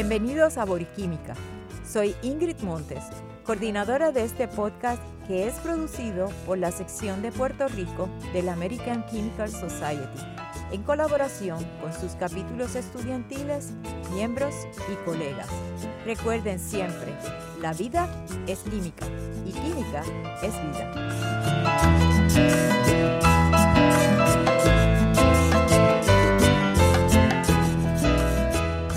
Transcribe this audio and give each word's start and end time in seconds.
Bienvenidos 0.00 0.58
a 0.58 0.64
Boriquímica. 0.64 1.34
Soy 1.84 2.14
Ingrid 2.22 2.60
Montes, 2.60 3.02
coordinadora 3.42 4.12
de 4.12 4.22
este 4.22 4.46
podcast 4.46 5.02
que 5.26 5.48
es 5.48 5.54
producido 5.54 6.28
por 6.46 6.56
la 6.56 6.70
sección 6.70 7.20
de 7.20 7.32
Puerto 7.32 7.66
Rico 7.66 8.08
del 8.32 8.48
American 8.48 9.04
Chemical 9.10 9.50
Society, 9.50 10.20
en 10.70 10.84
colaboración 10.84 11.66
con 11.80 11.92
sus 11.92 12.12
capítulos 12.12 12.76
estudiantiles, 12.76 13.72
miembros 14.14 14.54
y 14.88 14.94
colegas. 15.04 15.48
Recuerden 16.06 16.60
siempre, 16.60 17.12
la 17.60 17.72
vida 17.72 18.08
es 18.46 18.60
química 18.60 19.04
y 19.44 19.50
química 19.50 20.04
es 20.44 20.54
vida. 20.62 20.94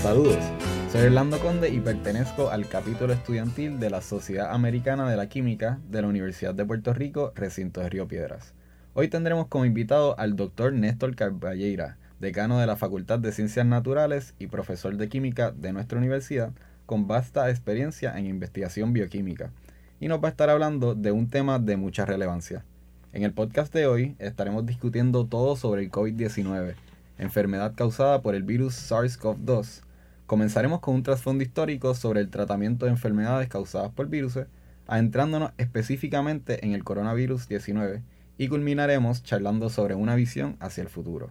Saludos, 0.00 0.51
soy 0.92 1.06
Orlando 1.06 1.38
Conde 1.38 1.70
y 1.70 1.80
pertenezco 1.80 2.50
al 2.50 2.68
capítulo 2.68 3.14
estudiantil 3.14 3.80
de 3.80 3.88
la 3.88 4.02
Sociedad 4.02 4.52
Americana 4.52 5.08
de 5.08 5.16
la 5.16 5.26
Química 5.26 5.78
de 5.88 6.02
la 6.02 6.08
Universidad 6.08 6.54
de 6.54 6.66
Puerto 6.66 6.92
Rico, 6.92 7.32
recinto 7.34 7.80
de 7.80 7.88
Río 7.88 8.06
Piedras. 8.06 8.52
Hoy 8.92 9.08
tendremos 9.08 9.46
como 9.46 9.64
invitado 9.64 10.18
al 10.18 10.36
doctor 10.36 10.74
Néstor 10.74 11.16
Carballeira, 11.16 11.96
decano 12.20 12.58
de 12.58 12.66
la 12.66 12.76
Facultad 12.76 13.18
de 13.20 13.32
Ciencias 13.32 13.64
Naturales 13.64 14.34
y 14.38 14.48
profesor 14.48 14.98
de 14.98 15.08
Química 15.08 15.50
de 15.50 15.72
nuestra 15.72 15.96
universidad, 15.96 16.52
con 16.84 17.06
vasta 17.06 17.48
experiencia 17.48 18.18
en 18.18 18.26
investigación 18.26 18.92
bioquímica, 18.92 19.50
y 19.98 20.08
nos 20.08 20.22
va 20.22 20.28
a 20.28 20.32
estar 20.32 20.50
hablando 20.50 20.94
de 20.94 21.10
un 21.10 21.30
tema 21.30 21.58
de 21.58 21.78
mucha 21.78 22.04
relevancia. 22.04 22.66
En 23.14 23.22
el 23.22 23.32
podcast 23.32 23.72
de 23.72 23.86
hoy 23.86 24.14
estaremos 24.18 24.66
discutiendo 24.66 25.24
todo 25.24 25.56
sobre 25.56 25.84
el 25.84 25.90
COVID-19, 25.90 26.74
enfermedad 27.16 27.72
causada 27.74 28.20
por 28.20 28.34
el 28.34 28.42
virus 28.42 28.74
SARS-CoV-2, 28.90 29.84
Comenzaremos 30.26 30.80
con 30.80 30.94
un 30.94 31.02
trasfondo 31.02 31.44
histórico 31.44 31.94
sobre 31.94 32.20
el 32.20 32.30
tratamiento 32.30 32.86
de 32.86 32.92
enfermedades 32.92 33.48
causadas 33.48 33.90
por 33.92 34.08
virus, 34.08 34.38
adentrándonos 34.86 35.52
específicamente 35.58 36.64
en 36.64 36.72
el 36.72 36.84
coronavirus 36.84 37.48
19 37.48 38.02
y 38.38 38.48
culminaremos 38.48 39.22
charlando 39.22 39.68
sobre 39.68 39.94
una 39.94 40.14
visión 40.14 40.56
hacia 40.60 40.82
el 40.82 40.88
futuro. 40.88 41.30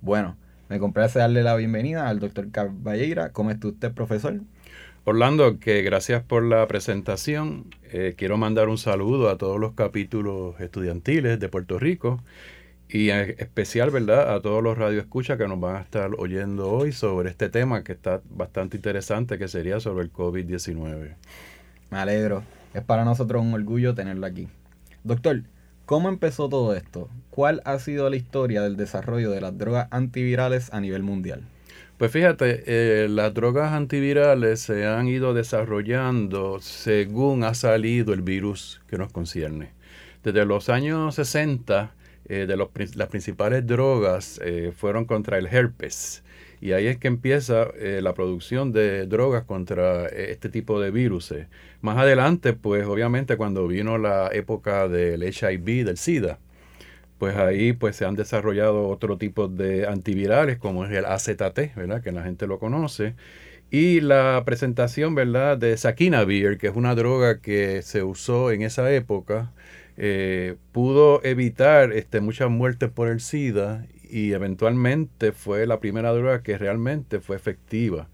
Bueno, 0.00 0.36
me 0.68 0.78
complace 0.78 1.18
darle 1.18 1.42
la 1.42 1.56
bienvenida 1.56 2.08
al 2.08 2.20
doctor 2.20 2.50
Caballeira. 2.50 3.32
¿Cómo 3.32 3.50
está 3.50 3.68
usted, 3.68 3.92
profesor? 3.92 4.40
Orlando, 5.04 5.58
que 5.58 5.82
gracias 5.82 6.22
por 6.22 6.44
la 6.44 6.66
presentación. 6.68 7.74
Eh, 7.90 8.14
quiero 8.16 8.36
mandar 8.36 8.68
un 8.68 8.78
saludo 8.78 9.28
a 9.30 9.38
todos 9.38 9.58
los 9.58 9.72
capítulos 9.72 10.60
estudiantiles 10.60 11.40
de 11.40 11.48
Puerto 11.48 11.78
Rico 11.78 12.22
y 12.92 13.10
en 13.10 13.36
especial, 13.38 13.90
¿verdad?, 13.90 14.34
a 14.34 14.40
todos 14.42 14.62
los 14.62 14.76
radioescuchas 14.76 15.38
que 15.38 15.46
nos 15.46 15.60
van 15.60 15.76
a 15.76 15.80
estar 15.80 16.10
oyendo 16.18 16.70
hoy 16.70 16.92
sobre 16.92 17.30
este 17.30 17.48
tema 17.48 17.84
que 17.84 17.92
está 17.92 18.20
bastante 18.30 18.76
interesante, 18.76 19.38
que 19.38 19.46
sería 19.46 19.78
sobre 19.78 20.04
el 20.04 20.12
COVID-19. 20.12 21.14
Me 21.90 21.98
alegro. 21.98 22.42
Es 22.74 22.82
para 22.82 23.04
nosotros 23.04 23.42
un 23.42 23.54
orgullo 23.54 23.94
tenerlo 23.94 24.26
aquí. 24.26 24.48
Doctor, 25.04 25.42
¿cómo 25.86 26.08
empezó 26.08 26.48
todo 26.48 26.74
esto? 26.74 27.08
¿Cuál 27.30 27.62
ha 27.64 27.78
sido 27.78 28.10
la 28.10 28.16
historia 28.16 28.62
del 28.62 28.76
desarrollo 28.76 29.30
de 29.30 29.40
las 29.40 29.56
drogas 29.56 29.88
antivirales 29.90 30.72
a 30.72 30.80
nivel 30.80 31.02
mundial? 31.02 31.42
Pues 31.96 32.10
fíjate, 32.12 32.64
eh, 32.66 33.08
las 33.08 33.34
drogas 33.34 33.72
antivirales 33.72 34.60
se 34.60 34.86
han 34.86 35.06
ido 35.06 35.34
desarrollando 35.34 36.58
según 36.60 37.44
ha 37.44 37.54
salido 37.54 38.14
el 38.14 38.22
virus 38.22 38.80
que 38.88 38.98
nos 38.98 39.12
concierne. 39.12 39.70
Desde 40.24 40.44
los 40.44 40.68
años 40.68 41.14
60, 41.14 41.92
eh, 42.30 42.46
de 42.46 42.56
los, 42.56 42.68
las 42.94 43.08
principales 43.08 43.66
drogas 43.66 44.40
eh, 44.44 44.70
fueron 44.72 45.04
contra 45.04 45.36
el 45.36 45.48
herpes. 45.48 46.22
Y 46.60 46.70
ahí 46.72 46.86
es 46.86 46.96
que 46.96 47.08
empieza 47.08 47.66
eh, 47.76 47.98
la 48.00 48.14
producción 48.14 48.70
de 48.70 49.06
drogas 49.06 49.42
contra 49.42 50.06
este 50.06 50.48
tipo 50.48 50.78
de 50.78 50.92
virus. 50.92 51.34
Más 51.80 51.98
adelante, 51.98 52.52
pues 52.52 52.86
obviamente 52.86 53.36
cuando 53.36 53.66
vino 53.66 53.98
la 53.98 54.30
época 54.32 54.86
del 54.86 55.24
HIV, 55.24 55.84
del 55.84 55.96
SIDA, 55.96 56.38
pues 57.18 57.36
ahí 57.36 57.72
pues 57.72 57.96
se 57.96 58.04
han 58.04 58.14
desarrollado 58.14 58.86
otro 58.88 59.18
tipo 59.18 59.48
de 59.48 59.88
antivirales 59.88 60.58
como 60.58 60.84
es 60.84 60.92
el 60.92 61.06
AZT, 61.06 61.74
¿verdad? 61.74 62.00
Que 62.00 62.12
la 62.12 62.22
gente 62.22 62.46
lo 62.46 62.60
conoce. 62.60 63.16
Y 63.72 64.00
la 64.02 64.42
presentación, 64.46 65.16
¿verdad? 65.16 65.58
De 65.58 65.76
Sakinavir, 65.76 66.58
que 66.58 66.68
es 66.68 66.76
una 66.76 66.94
droga 66.94 67.40
que 67.40 67.82
se 67.82 68.04
usó 68.04 68.52
en 68.52 68.62
esa 68.62 68.92
época 68.92 69.52
eh, 70.02 70.56
pudo 70.72 71.22
evitar 71.24 71.92
este, 71.92 72.22
muchas 72.22 72.48
muertes 72.48 72.88
por 72.90 73.08
el 73.08 73.20
SIDA 73.20 73.86
y 74.08 74.32
eventualmente 74.32 75.32
fue 75.32 75.66
la 75.66 75.78
primera 75.78 76.10
droga 76.12 76.42
que 76.42 76.56
realmente 76.56 77.20
fue 77.20 77.36
efectiva. 77.36 78.08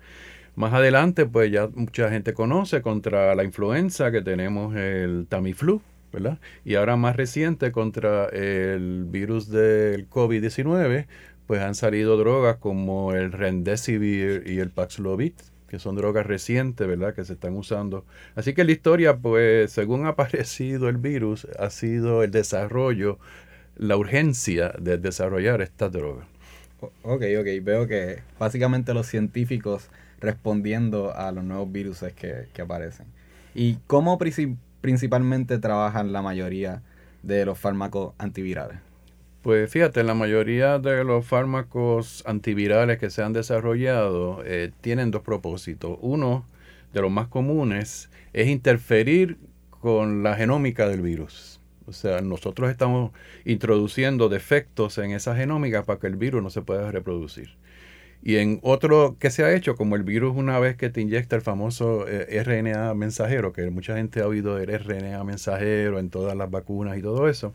Más 0.56 0.72
adelante, 0.74 1.26
pues 1.26 1.52
ya 1.52 1.68
mucha 1.68 2.10
gente 2.10 2.34
conoce 2.34 2.82
contra 2.82 3.36
la 3.36 3.44
influenza 3.44 4.10
que 4.10 4.20
tenemos 4.20 4.74
el 4.74 5.28
Tamiflu, 5.28 5.80
¿verdad? 6.12 6.40
Y 6.64 6.74
ahora 6.74 6.96
más 6.96 7.14
reciente 7.14 7.70
contra 7.70 8.26
el 8.30 9.04
virus 9.04 9.48
del 9.48 10.10
COVID-19, 10.10 11.06
pues 11.46 11.60
han 11.60 11.76
salido 11.76 12.16
drogas 12.16 12.56
como 12.56 13.12
el 13.12 13.30
Remdesivir 13.30 14.42
y 14.44 14.58
el 14.58 14.70
Paxlovid, 14.70 15.34
que 15.68 15.78
son 15.78 15.96
drogas 15.96 16.26
recientes, 16.26 16.86
¿verdad?, 16.86 17.14
que 17.14 17.24
se 17.24 17.34
están 17.34 17.54
usando. 17.56 18.04
Así 18.34 18.54
que 18.54 18.64
la 18.64 18.72
historia, 18.72 19.16
pues, 19.16 19.72
según 19.72 20.06
ha 20.06 20.08
aparecido 20.10 20.88
el 20.88 20.96
virus, 20.98 21.46
ha 21.58 21.70
sido 21.70 22.22
el 22.22 22.30
desarrollo, 22.30 23.18
la 23.76 23.96
urgencia 23.96 24.72
de 24.78 24.98
desarrollar 24.98 25.60
esta 25.62 25.88
droga. 25.88 26.26
Ok, 27.02 27.22
ok, 27.40 27.46
veo 27.62 27.86
que 27.86 28.22
básicamente 28.38 28.94
los 28.94 29.06
científicos 29.06 29.88
respondiendo 30.20 31.14
a 31.14 31.32
los 31.32 31.44
nuevos 31.44 31.70
virus 31.70 32.04
que, 32.14 32.48
que 32.52 32.62
aparecen. 32.62 33.06
¿Y 33.54 33.78
cómo 33.86 34.18
principalmente 34.80 35.58
trabajan 35.58 36.12
la 36.12 36.22
mayoría 36.22 36.82
de 37.22 37.44
los 37.44 37.58
fármacos 37.58 38.14
antivirales? 38.18 38.85
Pues 39.46 39.70
fíjate, 39.70 40.02
la 40.02 40.14
mayoría 40.14 40.80
de 40.80 41.04
los 41.04 41.24
fármacos 41.24 42.24
antivirales 42.26 42.98
que 42.98 43.10
se 43.10 43.22
han 43.22 43.32
desarrollado 43.32 44.42
eh, 44.44 44.72
tienen 44.80 45.12
dos 45.12 45.22
propósitos. 45.22 45.98
Uno 46.02 46.44
de 46.92 47.00
los 47.00 47.12
más 47.12 47.28
comunes 47.28 48.10
es 48.32 48.48
interferir 48.48 49.38
con 49.70 50.24
la 50.24 50.34
genómica 50.34 50.88
del 50.88 51.00
virus. 51.00 51.60
O 51.86 51.92
sea, 51.92 52.22
nosotros 52.22 52.70
estamos 52.72 53.12
introduciendo 53.44 54.28
defectos 54.28 54.98
en 54.98 55.12
esa 55.12 55.36
genómica 55.36 55.84
para 55.84 56.00
que 56.00 56.08
el 56.08 56.16
virus 56.16 56.42
no 56.42 56.50
se 56.50 56.62
pueda 56.62 56.90
reproducir. 56.90 57.50
Y 58.24 58.38
en 58.38 58.58
otro 58.64 59.16
que 59.20 59.30
se 59.30 59.44
ha 59.44 59.54
hecho, 59.54 59.76
como 59.76 59.94
el 59.94 60.02
virus 60.02 60.34
una 60.34 60.58
vez 60.58 60.74
que 60.76 60.90
te 60.90 61.00
inyecta 61.00 61.36
el 61.36 61.42
famoso 61.42 62.08
eh, 62.08 62.42
RNA 62.42 62.94
mensajero, 62.94 63.52
que 63.52 63.70
mucha 63.70 63.94
gente 63.94 64.22
ha 64.22 64.26
oído 64.26 64.56
del 64.56 64.76
RNA 64.76 65.22
mensajero 65.22 66.00
en 66.00 66.10
todas 66.10 66.36
las 66.36 66.50
vacunas 66.50 66.98
y 66.98 67.02
todo 67.02 67.28
eso, 67.28 67.54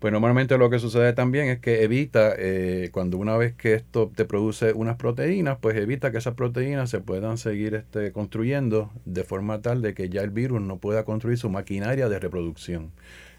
pues 0.00 0.12
normalmente 0.12 0.56
lo 0.56 0.70
que 0.70 0.78
sucede 0.78 1.12
también 1.12 1.48
es 1.48 1.58
que 1.58 1.84
evita, 1.84 2.32
eh, 2.38 2.88
cuando 2.90 3.18
una 3.18 3.36
vez 3.36 3.54
que 3.54 3.74
esto 3.74 4.10
te 4.14 4.24
produce 4.24 4.72
unas 4.72 4.96
proteínas, 4.96 5.58
pues 5.60 5.76
evita 5.76 6.10
que 6.10 6.16
esas 6.16 6.34
proteínas 6.34 6.88
se 6.88 7.00
puedan 7.00 7.36
seguir 7.36 7.74
este, 7.74 8.10
construyendo 8.10 8.90
de 9.04 9.24
forma 9.24 9.60
tal 9.60 9.82
de 9.82 9.92
que 9.92 10.08
ya 10.08 10.22
el 10.22 10.30
virus 10.30 10.62
no 10.62 10.78
pueda 10.78 11.04
construir 11.04 11.36
su 11.36 11.50
maquinaria 11.50 12.08
de 12.08 12.18
reproducción. 12.18 12.92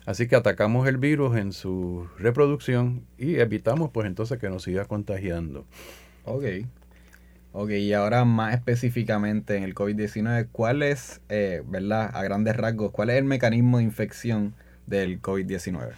Así 0.06 0.28
que 0.28 0.36
atacamos 0.36 0.88
el 0.88 0.98
virus 0.98 1.36
en 1.36 1.52
su 1.52 2.08
reproducción 2.20 3.06
y 3.18 3.38
evitamos 3.38 3.90
pues 3.92 4.06
entonces 4.06 4.38
que 4.38 4.50
nos 4.50 4.62
siga 4.62 4.86
contagiando. 4.86 5.66
Ok. 6.26 6.46
Ok, 7.54 7.72
y 7.72 7.94
ahora 7.94 8.24
más 8.24 8.54
específicamente 8.54 9.58
en 9.58 9.64
el 9.64 9.74
COVID-19, 9.74 10.48
¿cuál 10.52 10.84
es, 10.84 11.22
eh, 11.28 11.64
verdad, 11.66 12.12
a 12.14 12.24
grandes 12.24 12.56
rasgos, 12.56 12.92
cuál 12.92 13.10
es 13.10 13.18
el 13.18 13.26
mecanismo 13.26 13.80
de 13.80 13.84
infección 13.84 14.54
del 14.86 15.22
COVID-19? 15.22 15.90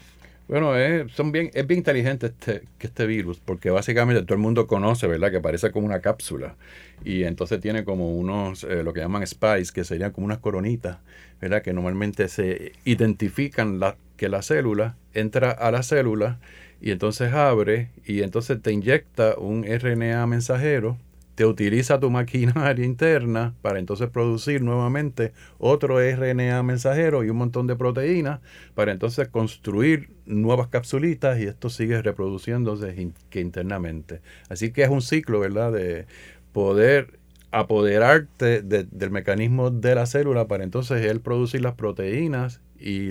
Bueno, 0.47 0.75
es, 0.75 1.11
son 1.13 1.31
bien, 1.31 1.49
es 1.53 1.65
bien 1.65 1.79
inteligente 1.79 2.27
este, 2.27 2.63
este 2.79 3.05
virus, 3.05 3.39
porque 3.39 3.69
básicamente 3.69 4.23
todo 4.23 4.35
el 4.35 4.41
mundo 4.41 4.67
conoce, 4.67 5.07
¿verdad? 5.07 5.31
Que 5.31 5.39
parece 5.39 5.71
como 5.71 5.85
una 5.85 6.01
cápsula. 6.01 6.57
Y 7.03 7.23
entonces 7.23 7.61
tiene 7.61 7.85
como 7.85 8.13
unos, 8.17 8.63
eh, 8.65 8.83
lo 8.83 8.93
que 8.93 8.99
llaman 8.99 9.25
spice, 9.25 9.71
que 9.73 9.83
serían 9.85 10.11
como 10.11 10.25
unas 10.25 10.39
coronitas, 10.39 10.97
¿verdad? 11.39 11.61
Que 11.61 11.71
normalmente 11.73 12.27
se 12.27 12.73
identifican 12.83 13.79
que 14.17 14.27
la 14.29 14.41
célula 14.41 14.97
entra 15.13 15.51
a 15.51 15.71
la 15.71 15.81
célula 15.81 16.39
y 16.81 16.91
entonces 16.91 17.33
abre 17.33 17.89
y 18.05 18.21
entonces 18.21 18.61
te 18.61 18.71
inyecta 18.73 19.35
un 19.37 19.63
RNA 19.65 20.27
mensajero 20.27 20.97
te 21.35 21.45
utiliza 21.45 21.99
tu 21.99 22.09
maquinaria 22.09 22.85
interna 22.85 23.53
para 23.61 23.79
entonces 23.79 24.09
producir 24.09 24.61
nuevamente 24.61 25.33
otro 25.57 25.99
RNA 25.99 26.61
mensajero 26.63 27.23
y 27.23 27.29
un 27.29 27.37
montón 27.37 27.67
de 27.67 27.75
proteínas 27.75 28.39
para 28.75 28.91
entonces 28.91 29.27
construir 29.27 30.11
nuevas 30.25 30.67
capsulitas 30.67 31.39
y 31.39 31.43
esto 31.43 31.69
sigue 31.69 32.01
reproduciéndose 32.01 33.11
internamente. 33.33 34.21
Así 34.49 34.71
que 34.71 34.83
es 34.83 34.89
un 34.89 35.01
ciclo, 35.01 35.39
¿verdad? 35.39 35.71
De 35.71 36.05
poder 36.51 37.19
apoderarte 37.51 38.61
del 38.61 39.11
mecanismo 39.11 39.69
de 39.69 39.95
la 39.95 40.07
célula 40.07 40.47
para 40.47 40.63
entonces 40.63 41.05
él 41.05 41.21
producir 41.21 41.61
las 41.61 41.75
proteínas 41.75 42.61
y 42.79 43.09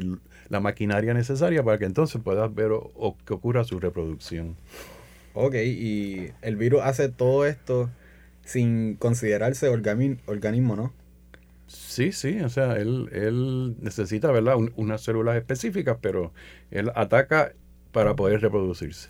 la 0.49 0.61
maquinaria 0.61 1.15
necesaria 1.15 1.63
para 1.63 1.79
que 1.79 1.85
entonces 1.85 2.21
puedas 2.23 2.53
ver 2.53 2.73
o 2.73 3.17
que 3.25 3.35
ocurra 3.35 3.63
su 3.65 3.79
reproducción. 3.79 4.57
Ok, 5.35 5.55
y 5.55 6.31
el 6.43 6.57
virus 6.57 6.83
hace 6.83 7.09
todo 7.09 7.47
esto 7.47 7.89
sin 8.45 8.97
considerarse 8.97 9.69
organismo, 9.69 10.77
¿no? 10.77 10.93
Sí, 11.67 12.13
sí, 12.13 12.41
o 12.41 12.49
sea, 12.51 12.77
él, 12.77 13.09
él 13.13 13.77
necesita, 13.81 14.31
¿verdad? 14.31 14.57
unas 14.77 15.01
células 15.03 15.37
específicas, 15.37 15.97
pero 16.01 16.33
él 16.71 16.91
ataca 16.95 17.53
para 17.93 18.15
poder 18.15 18.41
reproducirse. 18.41 19.09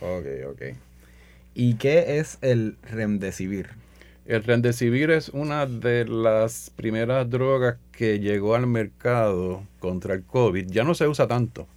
Ok, 0.00 0.26
ok. 0.50 0.62
¿Y 1.54 1.74
qué 1.74 2.18
es 2.18 2.38
el 2.42 2.76
remdesivir? 2.82 3.68
El 4.26 4.42
remdesivir 4.42 5.10
es 5.10 5.28
una 5.28 5.66
de 5.66 6.06
las 6.06 6.70
primeras 6.74 7.28
drogas 7.30 7.76
que 7.92 8.18
llegó 8.18 8.54
al 8.54 8.66
mercado 8.66 9.62
contra 9.78 10.14
el 10.14 10.24
COVID. 10.24 10.66
Ya 10.68 10.82
no 10.82 10.94
se 10.94 11.06
usa 11.06 11.28
tanto. 11.28 11.68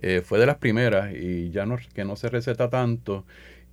Eh, 0.00 0.22
fue 0.24 0.38
de 0.38 0.46
las 0.46 0.56
primeras 0.56 1.14
y 1.14 1.50
ya 1.50 1.66
no, 1.66 1.76
que 1.94 2.04
no 2.04 2.16
se 2.16 2.28
receta 2.30 2.70
tanto. 2.70 3.24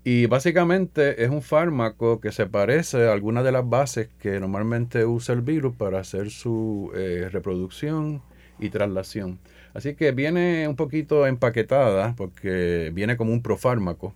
Y 0.04 0.28
básicamente 0.28 1.24
es 1.24 1.30
un 1.30 1.42
fármaco 1.42 2.22
que 2.22 2.32
se 2.32 2.46
parece 2.46 3.08
a 3.08 3.14
algunas 3.14 3.44
de 3.44 3.52
las 3.52 3.68
bases 3.68 4.10
que 4.20 4.40
normalmente 4.40 5.06
usa 5.06 5.36
el 5.36 5.42
virus 5.42 5.76
para 5.76 6.00
hacer 6.00 6.30
su 6.30 6.92
eh, 6.96 7.28
reproducción 7.32 8.22
y 8.60 8.70
traslación. 8.70 9.40
Así 9.74 9.96
que 9.96 10.12
viene 10.12 10.68
un 10.68 10.76
poquito 10.76 11.28
empaquetada 11.28 12.16
porque 12.16 12.92
viene 12.94 13.18
como 13.18 13.34
un 13.34 13.42
profármaco. 13.42 14.14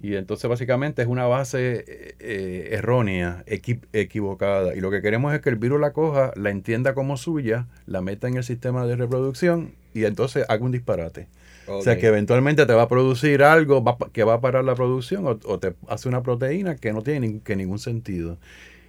Y 0.00 0.16
entonces 0.16 0.50
básicamente 0.50 1.02
es 1.02 1.08
una 1.08 1.26
base 1.26 1.84
eh, 1.86 2.14
eh, 2.18 2.68
errónea, 2.72 3.44
equivocada. 3.46 4.74
Y 4.74 4.80
lo 4.80 4.90
que 4.90 5.00
queremos 5.00 5.32
es 5.32 5.40
que 5.40 5.50
el 5.50 5.56
virus 5.56 5.80
la 5.80 5.92
coja, 5.92 6.32
la 6.34 6.50
entienda 6.50 6.94
como 6.94 7.16
suya, 7.16 7.68
la 7.86 8.00
meta 8.00 8.26
en 8.26 8.36
el 8.36 8.44
sistema 8.44 8.84
de 8.86 8.96
reproducción 8.96 9.74
y 9.94 10.04
entonces 10.04 10.44
haga 10.48 10.64
un 10.64 10.72
disparate. 10.72 11.28
O 11.68 11.82
sea 11.82 11.96
que 11.96 12.06
eventualmente 12.06 12.66
te 12.66 12.72
va 12.72 12.82
a 12.82 12.88
producir 12.88 13.42
algo 13.42 13.84
que 14.12 14.24
va 14.24 14.34
a 14.34 14.40
parar 14.40 14.64
la 14.64 14.74
producción 14.74 15.26
o, 15.26 15.58
te 15.58 15.74
hace 15.88 16.08
una 16.08 16.22
proteína 16.22 16.76
que 16.76 16.92
no 16.92 17.02
tiene 17.02 17.40
que 17.44 17.56
ningún 17.56 17.78
sentido. 17.78 18.38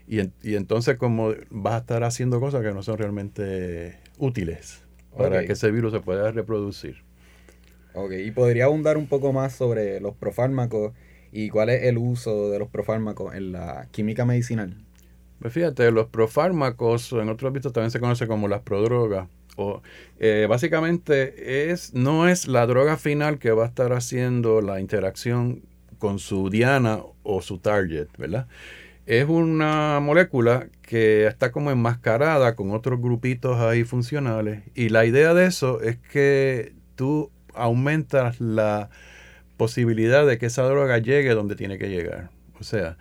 Y, 0.08 0.22
y, 0.42 0.56
entonces 0.56 0.98
como 0.98 1.34
vas 1.50 1.75
a 1.75 1.78
estar 1.78 2.04
haciendo 2.04 2.40
cosas 2.40 2.62
que 2.62 2.74
no 2.74 2.84
son 2.84 2.98
realmente 2.98 4.00
útiles 4.18 4.81
para 5.18 5.46
que 5.46 5.54
ese 5.54 5.72
virus 5.72 5.94
se 5.94 6.00
pueda 6.02 6.31
reproducir. 6.31 7.04
Ok, 7.94 8.14
y 8.25 8.31
podría 8.31 8.66
abundar 8.66 8.98
un 8.98 9.08
poco 9.08 9.31
más 9.34 9.54
sobre 9.54 10.00
los 10.00 10.16
profármacos 10.16 10.94
y 11.31 11.50
cuál 11.50 11.70
es 11.70 11.84
el 11.84 11.98
uso 11.98 12.50
de 12.50 12.60
los 12.60 12.68
profármacos 12.68 13.36
en 13.36 13.52
la 13.52 13.88
química 13.92 14.25
medicinal. 14.25 14.75
Pues 15.40 15.54
fíjate, 15.54 15.92
los 15.92 16.08
profármacos, 16.08 17.12
en 17.12 17.30
otros 17.30 17.50
ámbitos 17.50 17.72
también 17.74 17.92
se 17.92 18.00
conoce 18.00 18.28
como 18.28 18.48
las 18.48 18.62
prodrogas 18.62 19.28
o, 19.56 19.82
eh, 20.20 20.48
básicamente 20.50 21.72
es, 21.72 21.94
no 21.94 22.28
es 22.28 22.48
la 22.48 22.66
droga 22.66 22.98
final 22.98 23.40
que 23.40 23.52
va 23.52 23.66
a 23.66 23.68
estar 23.68 23.94
haciendo 23.94 24.62
la 24.62 24.80
interacción 24.80 25.62
con 26.00 26.20
su 26.20 26.50
diana 26.50 27.00
o 27.24 27.42
su 27.42 27.60
target, 27.60 28.08
¿verdad? 28.18 28.48
Es 29.06 29.28
una 29.28 30.00
molécula 30.00 30.68
que 30.82 31.28
está 31.28 31.52
como 31.52 31.72
enmascarada 31.72 32.56
con 32.56 32.72
otros 32.72 33.02
grupitos 33.02 33.60
ahí 33.60 33.84
funcionales 33.84 34.64
y 34.76 34.90
la 34.90 35.06
idea 35.06 35.34
de 35.34 35.46
eso 35.46 35.82
es 35.82 35.98
que 35.98 36.74
tú 36.96 37.32
aumentas 37.54 38.40
la 38.40 38.90
posibilidad 39.58 40.26
de 40.26 40.38
que 40.38 40.48
esa 40.48 40.64
droga 40.64 40.98
llegue 40.98 41.34
donde 41.34 41.56
tiene 41.56 41.78
que 41.78 41.90
llegar. 41.90 42.30
O 42.60 42.64
sea, 42.64 42.98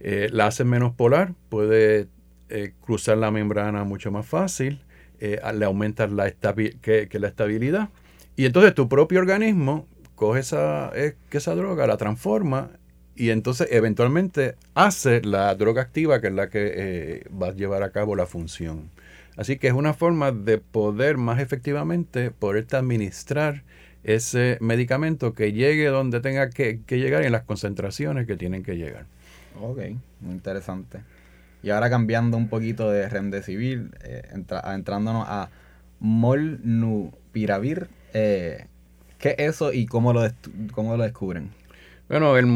eh, 0.00 0.28
la 0.32 0.46
hace 0.46 0.64
menos 0.64 0.94
polar, 0.94 1.34
puede 1.48 2.08
eh, 2.48 2.72
cruzar 2.80 3.18
la 3.18 3.30
membrana 3.30 3.84
mucho 3.84 4.10
más 4.10 4.26
fácil 4.26 4.80
eh, 5.24 5.40
le 5.54 5.64
aumentas 5.64 6.10
la, 6.10 6.28
que, 6.32 7.08
la 7.12 7.28
estabilidad. 7.28 7.90
Y 8.34 8.44
entonces 8.44 8.74
tu 8.74 8.88
propio 8.88 9.20
organismo 9.20 9.86
coge 10.16 10.40
esa, 10.40 10.90
eh, 10.96 11.14
esa 11.30 11.54
droga, 11.54 11.86
la 11.86 11.96
transforma 11.96 12.70
y 13.14 13.30
entonces 13.30 13.68
eventualmente 13.70 14.56
hace 14.74 15.20
la 15.22 15.54
droga 15.54 15.82
activa 15.82 16.20
que 16.20 16.26
es 16.26 16.32
la 16.32 16.48
que 16.48 16.72
eh, 16.74 17.24
va 17.30 17.48
a 17.48 17.52
llevar 17.52 17.84
a 17.84 17.92
cabo 17.92 18.16
la 18.16 18.26
función. 18.26 18.90
Así 19.36 19.58
que 19.58 19.68
es 19.68 19.74
una 19.74 19.94
forma 19.94 20.32
de 20.32 20.58
poder 20.58 21.18
más 21.18 21.38
efectivamente 21.38 22.32
poder 22.32 22.66
administrar 22.72 23.62
ese 24.02 24.58
medicamento 24.60 25.34
que 25.34 25.52
llegue 25.52 25.86
donde 25.86 26.18
tenga 26.18 26.50
que, 26.50 26.80
que 26.84 26.98
llegar 26.98 27.22
y 27.22 27.26
en 27.26 27.32
las 27.32 27.44
concentraciones 27.44 28.26
que 28.26 28.36
tienen 28.36 28.64
que 28.64 28.76
llegar. 28.76 29.06
Ok, 29.60 29.78
muy 30.20 30.32
interesante. 30.32 30.98
Y 31.62 31.70
ahora 31.70 31.90
cambiando 31.90 32.36
un 32.36 32.48
poquito 32.48 32.90
de 32.90 33.08
remdesivir, 33.08 33.90
eh, 34.02 34.22
entrándonos 34.32 35.26
a 35.28 35.48
molnupiravir, 36.00 37.88
eh, 38.14 38.66
¿qué 39.18 39.36
es 39.38 39.50
eso 39.50 39.72
y 39.72 39.86
cómo 39.86 40.12
lo, 40.12 40.28
cómo 40.72 40.96
lo 40.96 41.02
descubren? 41.04 41.50
Bueno, 42.08 42.36
el, 42.36 42.46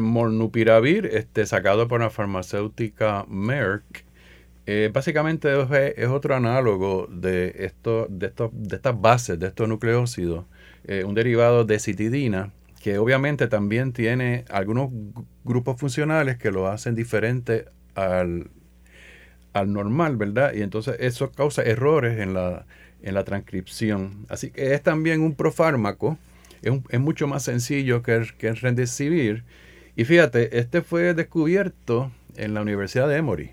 molnupiravir, 0.00 1.06
este, 1.06 1.44
sacado 1.44 1.88
por 1.88 2.00
la 2.00 2.10
farmacéutica 2.10 3.26
Merck, 3.28 4.04
eh, 4.66 4.90
básicamente 4.92 5.48
es, 5.96 6.08
otro 6.08 6.34
análogo 6.36 7.08
de, 7.10 7.54
esto, 7.58 8.06
de, 8.08 8.26
esto, 8.26 8.50
de 8.52 8.76
estas 8.76 9.00
bases, 9.00 9.38
de 9.38 9.48
estos 9.48 9.68
nucleócidos, 9.68 10.44
eh, 10.84 11.04
un 11.04 11.14
derivado 11.14 11.64
de 11.64 11.78
citidina, 11.78 12.52
que 12.80 12.98
obviamente 12.98 13.48
también 13.48 13.92
tiene 13.92 14.44
algunos 14.50 14.90
grupos 15.44 15.78
funcionales 15.78 16.38
que 16.38 16.50
lo 16.50 16.68
hacen 16.68 16.94
diferente 16.94 17.66
al, 17.98 18.50
normal, 19.66 20.16
¿verdad? 20.16 20.52
Y 20.54 20.62
entonces 20.62 20.96
eso 21.00 21.32
causa 21.32 21.62
errores 21.62 22.20
en 22.20 22.32
la, 22.32 22.64
en 23.02 23.14
la 23.14 23.24
transcripción. 23.24 24.26
Así 24.28 24.50
que 24.50 24.72
es 24.74 24.82
también 24.82 25.20
un 25.20 25.34
profármaco, 25.34 26.16
es, 26.62 27.00
mucho 27.00 27.26
más 27.26 27.42
sencillo 27.42 28.02
que, 28.02 28.24
que 28.38 28.48
el 28.48 28.56
Remdesivir. 28.56 29.42
Y 29.96 30.04
fíjate, 30.04 30.58
este 30.58 30.82
fue 30.82 31.12
descubierto 31.14 32.12
en 32.36 32.54
la 32.54 32.62
Universidad 32.62 33.08
de 33.08 33.16
Emory, 33.16 33.50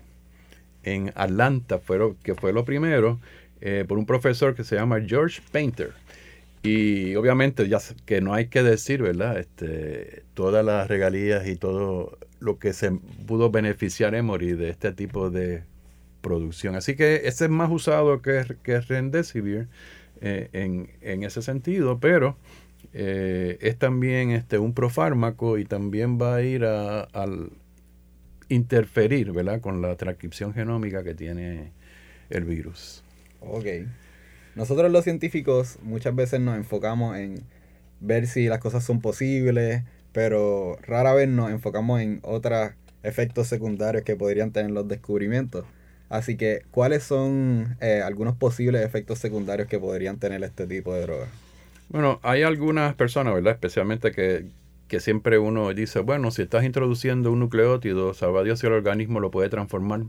en 0.84 1.12
Atlanta, 1.16 1.80
que 2.22 2.34
fue 2.36 2.52
lo 2.52 2.64
primero, 2.64 3.18
eh, 3.60 3.84
por 3.86 3.98
un 3.98 4.06
profesor 4.06 4.54
que 4.54 4.62
se 4.62 4.76
llama 4.76 5.00
George 5.00 5.42
Painter. 5.50 5.92
Y 6.62 7.14
obviamente, 7.16 7.68
ya 7.68 7.78
que 8.04 8.20
no 8.20 8.34
hay 8.34 8.46
que 8.46 8.62
decir, 8.62 9.02
¿verdad? 9.02 9.38
Este, 9.38 10.22
todas 10.34 10.64
las 10.64 10.88
regalías 10.88 11.46
y 11.46 11.56
todo 11.56 12.18
lo 12.40 12.58
que 12.58 12.72
se 12.72 12.90
pudo 13.26 13.50
beneficiar 13.50 14.14
Emory 14.14 14.52
de 14.52 14.70
este 14.70 14.92
tipo 14.92 15.30
de 15.30 15.64
producción. 16.20 16.74
Así 16.74 16.96
que 16.96 17.22
ese 17.24 17.44
es 17.44 17.50
más 17.50 17.70
usado 17.70 18.20
que, 18.22 18.44
que 18.62 18.80
Remdesivir 18.80 19.68
eh, 20.20 20.48
en, 21.02 21.22
ese 21.22 21.42
sentido, 21.42 22.00
pero 22.00 22.36
eh, 22.92 23.58
es 23.60 23.78
también 23.78 24.30
este, 24.30 24.58
un 24.58 24.72
profármaco 24.72 25.58
y 25.58 25.64
también 25.64 26.18
va 26.20 26.36
a 26.36 26.42
ir 26.42 26.64
a, 26.64 27.02
al 27.02 27.52
interferir 28.48 29.32
¿verdad? 29.32 29.60
con 29.60 29.82
la 29.82 29.96
transcripción 29.96 30.54
genómica 30.54 31.04
que 31.04 31.14
tiene 31.14 31.72
el 32.30 32.44
virus. 32.44 33.02
Ok. 33.40 33.66
Nosotros 34.54 34.90
los 34.90 35.04
científicos 35.04 35.78
muchas 35.82 36.14
veces 36.14 36.40
nos 36.40 36.56
enfocamos 36.56 37.16
en 37.18 37.42
ver 38.00 38.26
si 38.26 38.46
las 38.46 38.58
cosas 38.58 38.84
son 38.84 39.00
posibles, 39.00 39.82
pero 40.16 40.78
rara 40.80 41.12
vez 41.12 41.28
nos 41.28 41.50
enfocamos 41.50 42.00
en 42.00 42.20
otros 42.22 42.70
efectos 43.02 43.48
secundarios 43.48 44.02
que 44.02 44.16
podrían 44.16 44.50
tener 44.50 44.70
los 44.70 44.88
descubrimientos. 44.88 45.66
Así 46.08 46.38
que, 46.38 46.62
¿cuáles 46.70 47.02
son 47.02 47.76
eh, 47.82 48.00
algunos 48.02 48.34
posibles 48.34 48.82
efectos 48.82 49.18
secundarios 49.18 49.68
que 49.68 49.78
podrían 49.78 50.18
tener 50.18 50.42
este 50.42 50.66
tipo 50.66 50.94
de 50.94 51.02
drogas? 51.02 51.28
Bueno, 51.90 52.18
hay 52.22 52.44
algunas 52.44 52.94
personas, 52.94 53.34
¿verdad? 53.34 53.52
Especialmente 53.52 54.10
que, 54.10 54.46
que 54.88 55.00
siempre 55.00 55.36
uno 55.36 55.74
dice, 55.74 56.00
bueno, 56.00 56.30
si 56.30 56.40
estás 56.40 56.64
introduciendo 56.64 57.30
un 57.30 57.40
nucleótido, 57.40 58.14
sabrá 58.14 58.42
Dios 58.42 58.60
si 58.60 58.66
el 58.66 58.72
organismo 58.72 59.20
lo 59.20 59.30
puede 59.30 59.50
transformar 59.50 60.04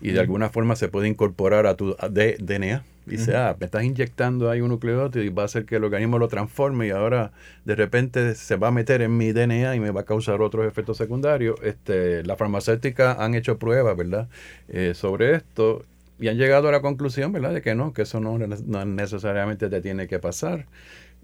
y 0.00 0.10
de 0.10 0.18
alguna 0.18 0.48
forma 0.48 0.74
se 0.74 0.88
puede 0.88 1.06
incorporar 1.06 1.68
a 1.68 1.76
tu 1.76 1.94
DNA 2.10 2.82
Dice, 3.06 3.36
ah, 3.36 3.56
me 3.58 3.66
estás 3.66 3.84
inyectando 3.84 4.50
ahí 4.50 4.60
un 4.60 4.68
nucleótido 4.68 5.24
y 5.24 5.28
va 5.28 5.42
a 5.42 5.44
hacer 5.44 5.64
que 5.64 5.76
el 5.76 5.84
organismo 5.84 6.18
lo 6.18 6.26
transforme 6.26 6.88
y 6.88 6.90
ahora 6.90 7.30
de 7.64 7.76
repente 7.76 8.34
se 8.34 8.56
va 8.56 8.68
a 8.68 8.70
meter 8.72 9.00
en 9.00 9.16
mi 9.16 9.32
DNA 9.32 9.76
y 9.76 9.80
me 9.80 9.92
va 9.92 10.00
a 10.00 10.04
causar 10.04 10.42
otros 10.42 10.66
efectos 10.66 10.96
secundarios. 10.96 11.56
Este, 11.62 12.24
la 12.24 12.36
farmacéutica 12.36 13.12
han 13.12 13.36
hecho 13.36 13.58
pruebas, 13.58 13.96
¿verdad?, 13.96 14.28
eh, 14.68 14.92
sobre 14.94 15.34
esto 15.34 15.84
y 16.18 16.28
han 16.28 16.36
llegado 16.36 16.68
a 16.68 16.72
la 16.72 16.80
conclusión, 16.80 17.30
¿verdad?, 17.32 17.54
de 17.54 17.62
que 17.62 17.76
no, 17.76 17.92
que 17.92 18.02
eso 18.02 18.18
no, 18.18 18.38
necesariamente 18.38 19.68
te 19.68 19.80
tiene 19.80 20.08
que 20.08 20.18
pasar. 20.18 20.66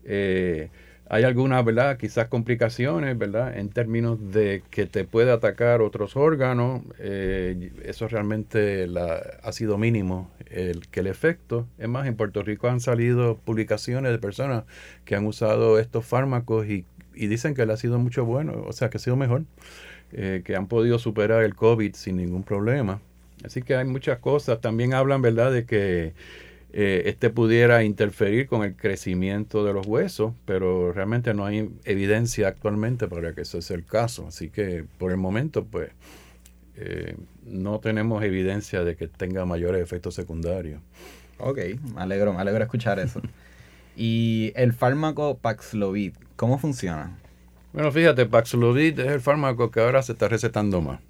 Eh, 0.04 0.70
hay 1.12 1.24
algunas, 1.24 1.62
¿verdad? 1.62 1.98
Quizás 1.98 2.28
complicaciones, 2.28 3.18
¿verdad? 3.18 3.58
En 3.58 3.68
términos 3.68 4.18
de 4.32 4.62
que 4.70 4.86
te 4.86 5.04
puede 5.04 5.30
atacar 5.30 5.82
otros 5.82 6.16
órganos. 6.16 6.80
Eh, 6.98 7.70
eso 7.84 8.08
realmente 8.08 8.86
la, 8.86 9.20
ha 9.42 9.52
sido 9.52 9.76
mínimo 9.76 10.30
el, 10.46 10.88
que 10.88 11.00
el 11.00 11.08
efecto. 11.08 11.66
Es 11.76 11.86
más, 11.86 12.06
en 12.06 12.16
Puerto 12.16 12.42
Rico 12.42 12.68
han 12.68 12.80
salido 12.80 13.36
publicaciones 13.36 14.10
de 14.10 14.18
personas 14.18 14.64
que 15.04 15.14
han 15.14 15.26
usado 15.26 15.78
estos 15.78 16.06
fármacos 16.06 16.66
y, 16.66 16.86
dicen 17.14 17.52
que 17.52 17.60
ha 17.60 17.76
sido 17.76 17.98
mucho 17.98 18.24
bueno, 18.24 18.64
o 18.66 18.72
sea, 18.72 18.88
que 18.88 18.96
ha 18.96 19.00
sido 19.00 19.16
mejor, 19.16 19.42
eh, 20.12 20.40
que 20.46 20.56
han 20.56 20.66
podido 20.66 20.98
superar 20.98 21.42
el 21.42 21.54
COVID 21.54 21.94
sin 21.94 22.16
ningún 22.16 22.42
problema. 22.42 23.02
Así 23.44 23.60
que 23.60 23.76
hay 23.76 23.84
muchas 23.84 24.18
cosas. 24.18 24.62
También 24.62 24.94
hablan, 24.94 25.20
¿verdad?, 25.20 25.52
de 25.52 25.66
que 25.66 26.14
eh, 26.74 27.02
este 27.06 27.28
pudiera 27.28 27.84
interferir 27.84 28.46
con 28.46 28.62
el 28.64 28.74
crecimiento 28.74 29.62
de 29.62 29.74
los 29.74 29.86
huesos, 29.86 30.32
pero 30.46 30.92
realmente 30.92 31.34
no 31.34 31.44
hay 31.44 31.70
evidencia 31.84 32.48
actualmente 32.48 33.08
para 33.08 33.34
que 33.34 33.42
eso 33.42 33.60
sea 33.60 33.76
el 33.76 33.84
caso. 33.84 34.26
Así 34.26 34.48
que 34.48 34.84
por 34.98 35.10
el 35.10 35.18
momento, 35.18 35.64
pues 35.64 35.90
eh, 36.76 37.14
no 37.44 37.78
tenemos 37.80 38.24
evidencia 38.24 38.84
de 38.84 38.96
que 38.96 39.06
tenga 39.06 39.44
mayores 39.44 39.82
efectos 39.82 40.14
secundarios. 40.14 40.80
Ok, 41.38 41.58
me 41.94 42.00
alegro, 42.00 42.32
me 42.32 42.40
alegro 42.40 42.64
escuchar 42.64 42.98
eso. 42.98 43.20
y 43.96 44.52
el 44.56 44.72
fármaco 44.72 45.36
Paxlovid, 45.36 46.14
¿cómo 46.36 46.58
funciona? 46.58 47.18
Bueno, 47.74 47.92
fíjate, 47.92 48.24
Paxlovid 48.24 48.98
es 48.98 49.08
el 49.08 49.20
fármaco 49.20 49.70
que 49.70 49.80
ahora 49.80 50.02
se 50.02 50.12
está 50.12 50.28
recetando 50.28 50.80
más. 50.80 51.00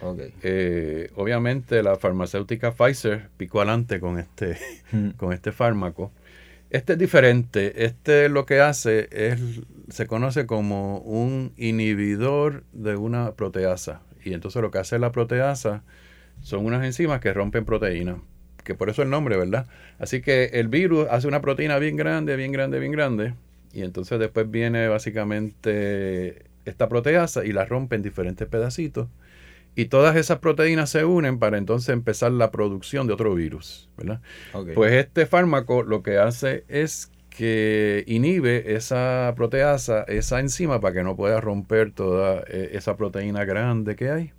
Okay. 0.00 0.32
Eh, 0.42 1.10
obviamente 1.16 1.82
la 1.82 1.96
farmacéutica 1.96 2.72
Pfizer 2.72 3.28
picó 3.36 3.60
adelante 3.60 4.00
con 4.00 4.18
este, 4.18 4.56
con 5.16 5.32
este 5.32 5.52
fármaco. 5.52 6.12
Este 6.70 6.92
es 6.92 6.98
diferente. 6.98 7.84
Este 7.84 8.28
lo 8.28 8.44
que 8.46 8.60
hace 8.60 9.08
es, 9.10 9.40
se 9.88 10.06
conoce 10.06 10.46
como 10.46 10.98
un 10.98 11.52
inhibidor 11.56 12.64
de 12.72 12.96
una 12.96 13.32
proteasa. 13.32 14.02
Y 14.24 14.34
entonces 14.34 14.60
lo 14.60 14.70
que 14.70 14.78
hace 14.78 14.98
la 14.98 15.12
proteasa 15.12 15.82
son 16.42 16.66
unas 16.66 16.84
enzimas 16.84 17.20
que 17.20 17.32
rompen 17.32 17.64
proteínas. 17.64 18.16
Que 18.64 18.74
por 18.74 18.90
eso 18.90 19.02
el 19.02 19.08
nombre, 19.08 19.36
¿verdad? 19.38 19.66
Así 19.98 20.20
que 20.20 20.44
el 20.52 20.68
virus 20.68 21.06
hace 21.10 21.26
una 21.26 21.40
proteína 21.40 21.78
bien 21.78 21.96
grande, 21.96 22.36
bien 22.36 22.52
grande, 22.52 22.78
bien 22.78 22.92
grande. 22.92 23.34
Y 23.72 23.82
entonces 23.82 24.18
después 24.18 24.50
viene 24.50 24.88
básicamente 24.88 26.46
esta 26.66 26.88
proteasa 26.88 27.46
y 27.46 27.52
la 27.52 27.64
rompe 27.64 27.96
en 27.96 28.02
diferentes 28.02 28.46
pedacitos 28.46 29.08
y 29.78 29.84
todas 29.84 30.16
esas 30.16 30.40
proteínas 30.40 30.90
se 30.90 31.04
unen 31.04 31.38
para 31.38 31.56
entonces 31.56 31.90
empezar 31.90 32.32
la 32.32 32.50
producción 32.50 33.06
de 33.06 33.12
otro 33.12 33.32
virus, 33.36 33.88
¿verdad? 33.96 34.20
Pues 34.74 34.92
este 34.94 35.24
fármaco 35.24 35.84
lo 35.84 36.02
que 36.02 36.18
hace 36.18 36.64
es 36.66 37.12
que 37.30 38.02
inhibe 38.08 38.74
esa 38.74 39.32
proteasa, 39.36 40.02
esa 40.08 40.40
enzima, 40.40 40.80
para 40.80 40.94
que 40.94 41.04
no 41.04 41.14
pueda 41.14 41.40
romper 41.40 41.92
toda 41.92 42.42
eh, 42.48 42.70
esa 42.72 42.96
proteína 42.96 43.44
grande 43.44 43.94
que 43.94 44.10
hay. 44.10 44.32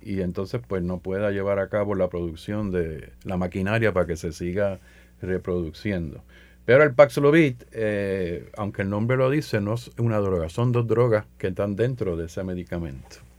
Y 0.00 0.22
entonces 0.22 0.62
pues 0.66 0.82
no 0.82 1.00
pueda 1.00 1.30
llevar 1.30 1.58
a 1.58 1.68
cabo 1.68 1.94
la 1.94 2.08
producción 2.08 2.70
de 2.70 3.12
la 3.24 3.36
maquinaria 3.36 3.92
para 3.92 4.06
que 4.06 4.16
se 4.16 4.32
siga 4.32 4.80
reproduciendo. 5.20 6.24
Pero 6.64 6.84
el 6.84 6.94
Paxlovid, 6.94 7.56
eh, 7.72 8.48
aunque 8.56 8.80
el 8.80 8.88
nombre 8.88 9.18
lo 9.18 9.28
dice, 9.28 9.60
no 9.60 9.74
es 9.74 9.90
una 9.98 10.20
droga, 10.20 10.48
son 10.48 10.72
dos 10.72 10.86
drogas 10.86 11.26
que 11.36 11.48
están 11.48 11.76
dentro 11.76 12.16
de 12.16 12.24
ese 12.24 12.42
medicamento. 12.44 13.29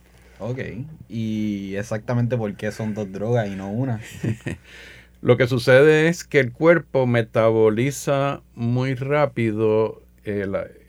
Ok. 0.41 0.59
¿Y 1.07 1.75
exactamente 1.75 2.35
por 2.35 2.55
qué 2.55 2.71
son 2.71 2.95
dos 2.95 3.11
drogas 3.11 3.47
y 3.47 3.55
no 3.55 3.69
una? 3.69 4.01
Lo 5.21 5.37
que 5.37 5.45
sucede 5.45 6.07
es 6.07 6.23
que 6.23 6.39
el 6.39 6.51
cuerpo 6.51 7.05
metaboliza 7.05 8.41
muy 8.55 8.95
rápido 8.95 10.01
eh, 10.25 10.47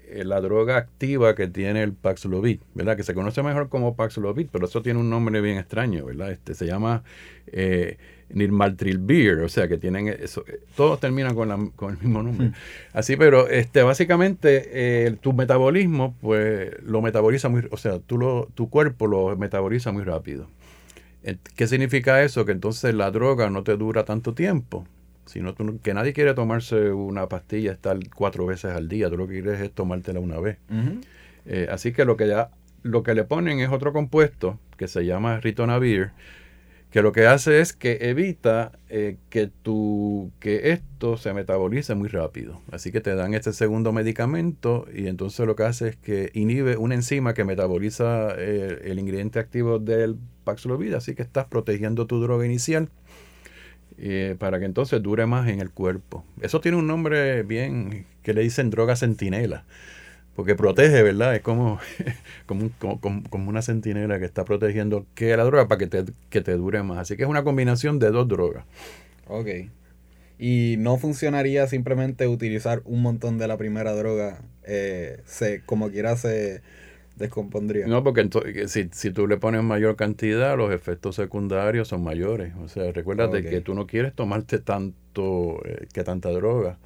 eh, 0.08 0.24
la, 0.24 0.40
droga 0.40 0.78
activa 0.78 1.34
que 1.34 1.48
tiene 1.48 1.82
el 1.82 1.92
Paxlovid, 1.92 2.60
¿verdad? 2.74 2.96
Que 2.96 3.02
se 3.02 3.12
conoce 3.12 3.42
mejor 3.42 3.68
como 3.68 3.94
Paxlovid, 3.94 4.48
pero 4.50 4.64
eso 4.64 4.80
tiene 4.80 5.00
un 5.00 5.10
nombre 5.10 5.42
bien 5.42 5.58
extraño, 5.58 6.06
¿verdad? 6.06 6.32
Este 6.32 6.54
se 6.54 6.64
llama 6.64 7.02
eh, 7.48 7.98
Nirmaltrilbir, 8.32 9.38
o 9.40 9.48
sea 9.48 9.68
que 9.68 9.78
tienen 9.78 10.08
eso, 10.08 10.44
eh, 10.46 10.60
todos 10.76 11.00
terminan 11.00 11.34
con, 11.34 11.48
la, 11.48 11.58
con 11.76 11.92
el 11.94 11.98
mismo 11.98 12.22
nombre. 12.22 12.52
Así, 12.92 13.16
pero 13.16 13.48
este 13.48 13.82
básicamente 13.82 14.68
eh, 14.72 15.16
tu 15.20 15.32
metabolismo 15.32 16.16
pues 16.20 16.70
lo 16.82 17.02
metaboliza 17.02 17.48
muy, 17.48 17.66
o 17.70 17.76
sea, 17.76 17.98
tú 17.98 18.18
lo, 18.18 18.48
tu 18.54 18.70
cuerpo 18.70 19.06
lo 19.06 19.36
metaboliza 19.36 19.92
muy 19.92 20.04
rápido. 20.04 20.48
¿Qué 21.54 21.66
significa 21.68 22.22
eso? 22.22 22.44
Que 22.44 22.52
entonces 22.52 22.94
la 22.94 23.10
droga 23.10 23.48
no 23.48 23.62
te 23.62 23.76
dura 23.76 24.04
tanto 24.04 24.34
tiempo, 24.34 24.86
sino 25.26 25.54
que 25.54 25.94
nadie 25.94 26.12
quiere 26.12 26.34
tomarse 26.34 26.90
una 26.90 27.28
pastilla 27.28 27.72
estar 27.72 27.96
cuatro 28.14 28.44
veces 28.46 28.72
al 28.72 28.88
día, 28.88 29.08
tú 29.08 29.16
lo 29.16 29.28
que 29.28 29.40
quieres 29.40 29.60
es 29.60 29.70
tomártela 29.70 30.18
una 30.18 30.40
vez. 30.40 30.58
Eh, 31.46 31.68
así 31.70 31.92
que 31.92 32.04
lo 32.04 32.16
que 32.16 32.28
ya 32.28 32.50
lo 32.82 33.02
que 33.02 33.14
le 33.14 33.24
ponen 33.24 33.60
es 33.60 33.70
otro 33.70 33.92
compuesto 33.92 34.58
que 34.76 34.88
se 34.88 35.04
llama 35.06 35.38
ritonavir, 35.40 36.10
que 36.92 37.00
lo 37.00 37.12
que 37.12 37.26
hace 37.26 37.60
es 37.60 37.72
que 37.72 37.98
evita 38.02 38.72
eh, 38.90 39.16
que, 39.30 39.46
tu, 39.46 40.30
que 40.40 40.72
esto 40.72 41.16
se 41.16 41.32
metabolice 41.32 41.94
muy 41.94 42.08
rápido. 42.08 42.60
Así 42.70 42.92
que 42.92 43.00
te 43.00 43.14
dan 43.14 43.32
este 43.32 43.54
segundo 43.54 43.92
medicamento 43.92 44.84
y 44.94 45.06
entonces 45.06 45.46
lo 45.46 45.56
que 45.56 45.62
hace 45.62 45.88
es 45.88 45.96
que 45.96 46.30
inhibe 46.34 46.76
una 46.76 46.94
enzima 46.94 47.32
que 47.32 47.44
metaboliza 47.44 48.34
eh, 48.36 48.82
el 48.84 48.98
ingrediente 48.98 49.38
activo 49.38 49.78
del 49.78 50.18
Paxlovid, 50.44 50.92
así 50.92 51.14
que 51.14 51.22
estás 51.22 51.46
protegiendo 51.46 52.06
tu 52.06 52.20
droga 52.20 52.44
inicial 52.44 52.90
eh, 53.96 54.36
para 54.38 54.58
que 54.58 54.66
entonces 54.66 55.02
dure 55.02 55.24
más 55.24 55.48
en 55.48 55.60
el 55.60 55.70
cuerpo. 55.70 56.26
Eso 56.42 56.60
tiene 56.60 56.76
un 56.76 56.86
nombre 56.86 57.42
bien 57.42 58.04
que 58.22 58.34
le 58.34 58.42
dicen 58.42 58.68
droga 58.68 58.96
centinela 58.96 59.64
porque 60.34 60.54
protege, 60.54 61.02
¿verdad? 61.02 61.34
Es 61.34 61.42
como, 61.42 61.78
como, 62.46 62.70
como, 63.28 63.48
una 63.48 63.62
centinela 63.62 64.18
que 64.18 64.24
está 64.24 64.44
protegiendo 64.44 65.06
que 65.14 65.36
la 65.36 65.44
droga 65.44 65.68
para 65.68 65.78
que 65.78 65.86
te, 65.86 66.04
que 66.30 66.40
te 66.40 66.52
dure 66.52 66.82
más. 66.82 66.98
Así 66.98 67.16
que 67.16 67.22
es 67.24 67.28
una 67.28 67.44
combinación 67.44 67.98
de 67.98 68.10
dos 68.10 68.28
drogas. 68.28 68.64
Ok. 69.28 69.48
Y 70.38 70.76
no 70.78 70.98
funcionaría 70.98 71.66
simplemente 71.68 72.26
utilizar 72.26 72.82
un 72.84 73.02
montón 73.02 73.38
de 73.38 73.46
la 73.46 73.56
primera 73.56 73.94
droga, 73.94 74.40
eh, 74.64 75.20
se, 75.24 75.60
como 75.64 75.90
quiera 75.90 76.16
se 76.16 76.62
descompondría. 77.16 77.86
No, 77.86 78.02
porque 78.02 78.28
si, 78.66 78.88
si 78.92 79.10
tú 79.10 79.28
le 79.28 79.36
pones 79.36 79.62
mayor 79.62 79.96
cantidad, 79.96 80.56
los 80.56 80.72
efectos 80.72 81.16
secundarios 81.16 81.88
son 81.88 82.02
mayores. 82.02 82.54
O 82.60 82.68
sea, 82.68 82.90
recuérdate 82.90 83.42
que 83.42 83.60
tú 83.60 83.74
no 83.74 83.86
quieres 83.86 84.14
tomarte 84.14 84.58
tanto, 84.58 85.60
eh, 85.64 85.86
que 85.92 86.02
tanta 86.02 86.30
droga. 86.30 86.78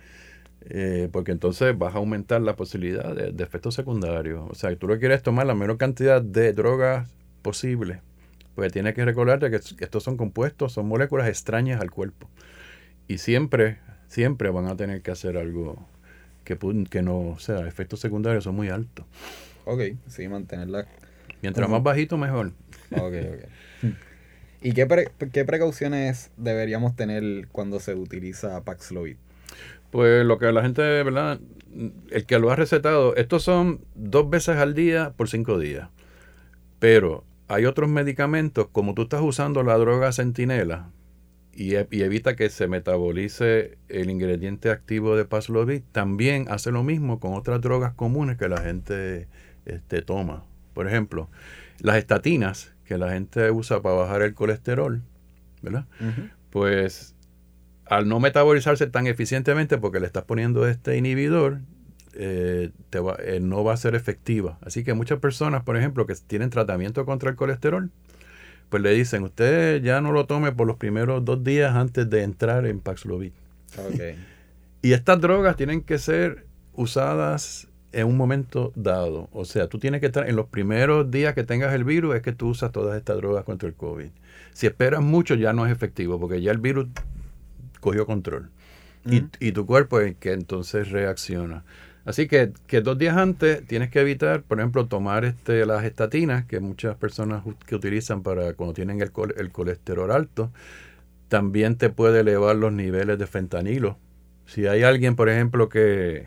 Eh, 0.69 1.09
porque 1.13 1.31
entonces 1.31 1.79
vas 1.79 1.95
a 1.95 1.99
aumentar 1.99 2.41
la 2.41 2.57
posibilidad 2.57 3.15
de, 3.15 3.43
efectos 3.43 3.75
secundarios. 3.75 4.45
O 4.51 4.55
sea, 4.55 4.75
tú 4.77 4.89
lo 4.89 4.99
quieres 4.99 5.23
tomar 5.23 5.47
la 5.47 5.55
menor 5.55 5.79
cantidad 5.79 6.21
de 6.21 6.53
drogas 6.53 7.09
posible. 7.43 8.01
Pues 8.55 8.73
tienes 8.73 8.95
que 8.95 9.05
recordarte 9.05 9.51
que 9.51 9.57
estos 9.57 10.03
son 10.03 10.17
compuestos, 10.17 10.73
son 10.73 10.89
moléculas 10.89 11.29
extrañas 11.29 11.81
al 11.81 11.91
cuerpo. 11.91 12.29
Y 13.07 13.19
siempre, 13.19 13.79
siempre 14.09 14.51
van 14.51 14.67
a 14.67 14.77
tener 14.77 15.03
que 15.03 15.13
hacer 15.13 15.37
algo 15.37 15.87
que, 16.43 16.59
que 16.91 17.03
no, 17.03 17.19
o 17.21 17.39
sea, 17.39 17.67
efectos 17.67 18.01
secundarios 18.01 18.45
son 18.45 18.57
muy 18.57 18.69
altos. 18.69 19.07
Ok, 19.67 19.83
sí, 20.09 20.27
mantenerla. 20.27 20.87
Mientras 21.43 21.69
más 21.69 21.83
bajito, 21.83 22.17
mejor. 22.17 22.53
Ok, 22.93 23.03
ok. 23.03 23.93
¿Y 24.63 24.73
qué, 24.73 25.11
qué 25.33 25.45
precauciones 25.45 26.31
deberíamos 26.37 26.97
tener 26.97 27.47
cuando 27.53 27.79
se 27.79 27.95
utiliza 27.95 28.65
Paxlovid? 28.65 29.17
Pues 29.91 30.25
lo 30.25 30.39
que 30.39 30.53
la 30.53 30.63
gente, 30.63 30.83
¿verdad? 30.83 31.41
El 32.11 32.27
que 32.27 32.39
lo 32.39 32.51
ha 32.51 32.57
recetado, 32.57 33.15
estos 33.17 33.43
son 33.43 33.81
dos 33.95 34.29
veces 34.29 34.57
al 34.57 34.75
día 34.75 35.13
por 35.17 35.29
cinco 35.29 35.59
días. 35.59 35.89
Pero 36.79 37.25
hay 37.49 37.65
otros 37.65 37.89
medicamentos, 37.89 38.69
como 38.73 38.95
tú 38.95 39.03
estás 39.03 39.23
usando 39.23 39.63
la 39.63 39.77
droga 39.79 40.13
centinela 40.13 40.91
y, 41.53 41.75
e, 41.75 41.87
evita 41.91 42.37
que 42.37 42.51
se 42.51 42.69
metabolice 42.69 43.79
el 43.89 44.11
ingrediente 44.11 44.71
activo 44.71 45.17
de 45.17 45.25
Paxlovid, 45.25 45.83
también 45.93 46.47
hace 46.51 46.71
lo 46.71 46.83
mismo 46.83 47.19
con 47.21 47.35
otras 47.35 47.61
drogas 47.61 47.95
comunes 47.95 48.37
que 48.37 48.49
la 48.49 48.61
gente 48.61 49.29
este, 49.65 50.03
toma. 50.03 50.45
Por 50.75 50.87
ejemplo, 50.87 51.31
las 51.81 51.97
estatinas 51.97 52.75
que 52.85 52.99
la 52.99 53.11
gente 53.11 53.51
usa 53.51 53.81
para 53.81 53.97
bajar 53.97 54.23
el 54.23 54.35
colesterol, 54.35 55.03
¿verdad? 55.63 55.87
Pues 56.51 57.16
al 57.89 58.09
no 58.09 58.21
metabolizarse 58.21 58.87
tan 58.87 59.07
eficientemente 59.07 59.79
porque 59.79 60.01
le 60.01 60.07
estás 60.07 60.25
poniendo 60.25 60.67
este 60.67 60.97
inhibidor, 60.97 61.61
eh, 62.15 62.71
eh, 62.93 63.41
no 63.41 63.63
va 63.65 63.75
a 63.75 63.77
ser 63.77 63.95
efectiva. 63.95 64.59
Así 64.63 64.85
que 64.85 64.95
muchas 64.95 65.21
personas, 65.21 65.63
por 65.63 65.77
ejemplo, 65.77 66.07
que 66.07 66.15
tienen 66.27 66.51
tratamiento 66.51 67.05
contra 67.05 67.31
el 67.31 67.37
colesterol, 67.37 67.91
pues 68.69 68.83
le 68.83 68.91
dicen, 68.93 69.23
usted 69.23 69.83
ya 69.83 70.01
no 70.01 70.13
lo 70.13 70.27
tome 70.27 70.51
por 70.53 70.67
los 70.67 70.77
primeros 70.77 71.25
dos 71.25 71.45
días 71.45 71.75
antes 71.77 72.09
de 72.11 72.23
entrar 72.23 72.67
en 72.67 72.81
Paxlovid. 72.81 73.33
y 74.83 74.93
estas 74.93 75.21
drogas 75.21 75.57
tienen 75.57 75.83
que 75.83 75.99
ser 75.99 76.47
usadas 76.73 77.69
en 77.93 78.07
un 78.07 78.17
momento 78.17 78.73
dado. 78.75 79.29
O 79.33 79.45
sea, 79.45 79.69
tú 79.69 79.79
tienes 79.79 80.01
que 80.01 80.07
estar 80.07 80.29
en 80.29 80.37
los 80.37 80.47
primeros 80.47 81.11
días 81.11 81.35
que 81.35 81.45
tengas 81.45 81.73
el 81.73 81.85
virus, 81.85 82.17
es 82.17 82.23
que 82.23 82.33
tú 82.33 82.49
usas 82.49 82.73
todas 82.73 82.97
estas 82.97 83.17
drogas 83.17 83.45
contra 83.45 83.69
el 83.69 83.75
COVID. 83.75 84.09
Si 84.53 84.67
esperas 84.67 85.03
mucho, 85.03 85.35
ya 85.35 85.53
no 85.53 85.67
es 85.67 85.73
efectivo, 85.73 86.19
porque 86.19 86.43
ya 86.43 86.51
el 86.51 86.59
virus 86.59 86.89
cogió 87.87 88.05
control. 88.05 88.51
y, 89.05 89.53
tu 89.53 89.65
cuerpo 89.65 90.01
es 90.01 90.17
que 90.17 90.33
entonces 90.33 90.91
reacciona. 90.91 91.63
Así 92.05 92.27
que, 92.27 92.53
que, 92.67 92.81
dos 92.81 92.99
días 92.99 93.17
antes 93.17 93.65
tienes 93.69 93.91
que 93.91 94.01
evitar, 94.01 94.43
por 94.43 94.59
ejemplo, 94.59 94.87
tomar 94.87 95.25
este, 95.25 95.65
las 95.67 95.85
estatinas, 95.85 96.45
que 96.47 96.59
muchas 96.59 96.97
personas 96.97 97.45
que 97.65 97.77
utilizan 97.77 98.25
para 98.25 98.55
cuando 98.55 98.75
tienen 98.75 99.01
el, 99.01 99.13
el 99.37 99.53
colesterol 99.53 100.11
alto, 100.11 100.51
también 101.29 101.77
te 101.77 101.89
puede 101.89 102.21
elevar 102.21 102.57
los 102.57 102.73
niveles 102.73 103.21
de 103.21 103.27
fentanilo. 103.29 103.99
Si 104.47 104.67
hay 104.67 104.83
alguien, 104.83 105.15
por 105.15 105.29
ejemplo, 105.29 105.69
que 105.69 106.27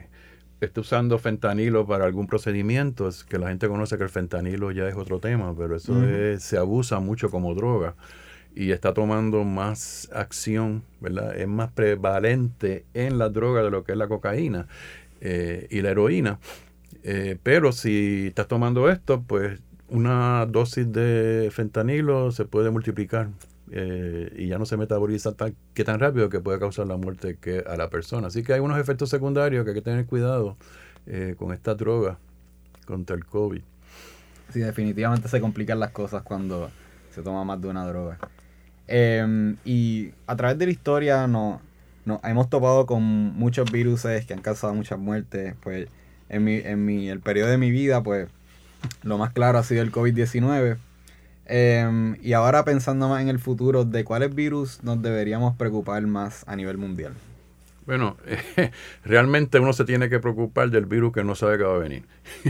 esté 0.62 0.80
usando 0.80 1.20
fentanilo 1.20 1.86
para 1.86 2.06
algún 2.06 2.28
procedimiento, 2.28 3.10
es 3.10 3.26
que 3.26 3.38
la 3.38 3.50
gente 3.50 3.68
conoce 3.68 3.98
que 3.98 4.04
el 4.04 4.10
fentanilo 4.10 4.72
ya 4.72 4.88
es 4.88 4.96
otro 4.96 5.20
tema, 5.20 5.54
pero 5.58 5.76
eso 5.76 5.94
se 6.38 6.58
abusa 6.58 7.02
mucho 7.02 7.30
como 7.30 7.54
droga 7.54 7.96
y 8.56 8.72
está 8.72 8.94
tomando 8.94 9.44
más 9.44 10.10
acción, 10.14 10.84
¿verdad? 11.00 11.38
Es 11.38 11.48
más 11.48 11.72
prevalente 11.72 12.86
en 12.94 13.18
la 13.18 13.30
droga 13.30 13.64
de 13.64 13.72
lo 13.72 13.84
que 13.84 13.94
es 13.94 13.98
la 13.98 14.08
cocaína 14.08 14.68
eh, 15.22 15.68
y 15.70 15.82
la 15.82 15.92
heroína. 15.92 16.40
Eh, 17.04 17.38
pero 17.42 17.72
si 17.72 18.28
estás 18.28 18.48
tomando 18.48 18.90
esto, 18.90 19.22
pues 19.22 19.62
una 19.88 20.46
dosis 20.46 20.92
de 20.92 21.50
fentanilo 21.52 22.32
se 22.32 22.46
puede 22.46 22.70
multiplicar 22.70 23.30
eh, 23.72 24.32
y 24.36 24.48
ya 24.48 24.58
no 24.58 24.66
se 24.66 24.78
metaboliza 24.78 25.34
tan, 25.34 25.56
que 25.74 25.84
tan 25.84 26.00
rápido 26.00 26.30
que 26.30 26.40
puede 26.40 26.60
causar 26.60 26.88
la 26.88 26.98
muerte 26.98 27.38
que 27.40 27.64
a 27.66 27.78
la 27.78 27.90
persona. 27.90 28.28
Así 28.28 28.44
que 28.44 28.54
hay 28.54 28.60
unos 28.60 28.80
efectos 28.80 29.10
secundarios 29.10 29.64
que 29.64 29.72
hay 29.72 29.76
que 29.76 29.82
tener 29.82 30.06
cuidado 30.06 30.58
con 31.38 31.54
esta 31.54 31.74
droga 31.74 32.20
contra 32.86 33.16
el 33.16 33.26
COVID. 33.26 33.62
Sí, 34.54 34.60
definitivamente 34.60 35.28
se 35.28 35.42
complican 35.42 35.80
las 35.80 35.90
cosas 35.90 36.22
cuando 36.22 36.70
se 37.10 37.24
toma 37.24 37.44
más 37.44 37.60
de 37.60 37.68
una 37.68 37.86
droga. 37.88 38.20
Em, 38.92 39.58
y 39.66 40.14
a 40.26 40.36
través 40.36 40.58
de 40.58 40.66
la 40.66 40.72
historia 40.72 41.28
nos 41.28 41.60
no, 42.06 42.20
hemos 42.24 42.50
topado 42.50 42.88
con 42.88 43.04
muchos 43.04 43.72
virus 43.72 44.02
que 44.02 44.34
han 44.34 44.42
causado 44.42 44.74
muchas 44.74 44.98
muertes. 44.98 45.54
Pues 45.62 45.88
en, 46.28 46.44
mi, 46.44 46.56
en 46.56 46.84
mi, 46.86 47.08
el 47.08 47.20
periodo 47.20 47.50
de 47.50 47.58
mi 47.60 47.70
vida, 47.70 48.02
pues 48.02 48.28
lo 49.04 49.20
más 49.20 49.32
claro 49.32 49.60
ha 49.60 49.64
sido 49.64 49.84
el 49.84 49.92
COVID-19. 49.92 50.78
Em, 51.46 52.18
y 52.24 52.34
ahora 52.34 52.66
pensando 52.66 53.10
más 53.10 53.22
en 53.22 53.30
el 53.30 53.40
futuro, 53.40 53.86
¿de 53.86 54.04
cuáles 54.04 54.34
virus 54.34 54.84
nos 54.84 55.02
deberíamos 55.02 55.56
preocupar 55.56 56.02
más 56.08 56.44
a 56.48 56.56
nivel 56.56 56.78
mundial? 56.78 57.14
Bueno, 57.90 58.18
realmente 59.04 59.58
uno 59.58 59.74
se 59.74 59.84
tiene 59.84 60.10
que 60.10 60.20
preocupar 60.20 60.70
del 60.70 60.86
virus 60.86 61.12
que 61.12 61.24
no 61.24 61.34
sabe 61.34 61.58
que 61.58 61.64
va 61.64 61.74
a 61.74 61.80
venir. 61.80 62.04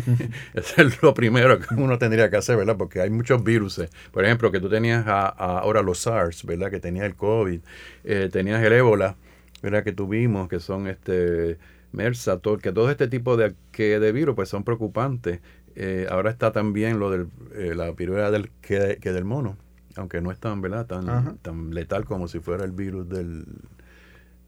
Eso 0.53 0.81
es 0.81 1.01
lo 1.01 1.13
primero 1.13 1.57
que 1.59 1.75
uno 1.75 1.97
tendría 1.97 2.29
que 2.29 2.35
hacer, 2.35 2.57
¿verdad? 2.57 2.75
Porque 2.75 2.99
hay 2.99 3.09
muchos 3.09 3.41
virus. 3.41 3.81
Por 4.11 4.25
ejemplo, 4.25 4.51
que 4.51 4.59
tú 4.59 4.67
tenías 4.67 5.05
ahora 5.07 5.81
los 5.81 5.99
SARS, 5.99 6.43
¿verdad? 6.43 6.69
Que 6.69 6.81
tenías 6.81 7.05
el 7.05 7.15
COVID, 7.15 7.61
eh, 8.03 8.29
tenías 8.29 8.61
el 8.61 8.73
ébola, 8.73 9.15
¿verdad? 9.63 9.85
Que 9.85 9.93
tuvimos, 9.93 10.49
que 10.49 10.59
son 10.59 10.87
este 10.87 11.57
MERSA, 11.93 12.41
que 12.61 12.73
todo 12.73 12.91
este 12.91 13.07
tipo 13.07 13.37
de, 13.37 13.55
que 13.71 13.97
de 13.97 14.11
virus 14.11 14.35
pues 14.35 14.49
son 14.49 14.65
preocupantes. 14.65 15.39
Eh, 15.73 16.05
ahora 16.11 16.31
está 16.31 16.51
también 16.51 16.99
lo 16.99 17.11
de 17.11 17.27
eh, 17.55 17.75
la 17.75 17.89
viruela 17.91 18.29
del, 18.29 18.51
que, 18.59 18.97
que, 18.99 19.13
del 19.13 19.23
mono, 19.23 19.55
aunque 19.95 20.19
no 20.19 20.33
es 20.33 20.39
tan, 20.39 20.59
¿verdad? 20.59 20.85
tan, 20.85 21.37
tan 21.37 21.73
letal 21.73 22.03
como 22.03 22.27
si 22.27 22.41
fuera 22.41 22.65
el 22.65 22.73
virus 22.73 23.07
del, 23.07 23.45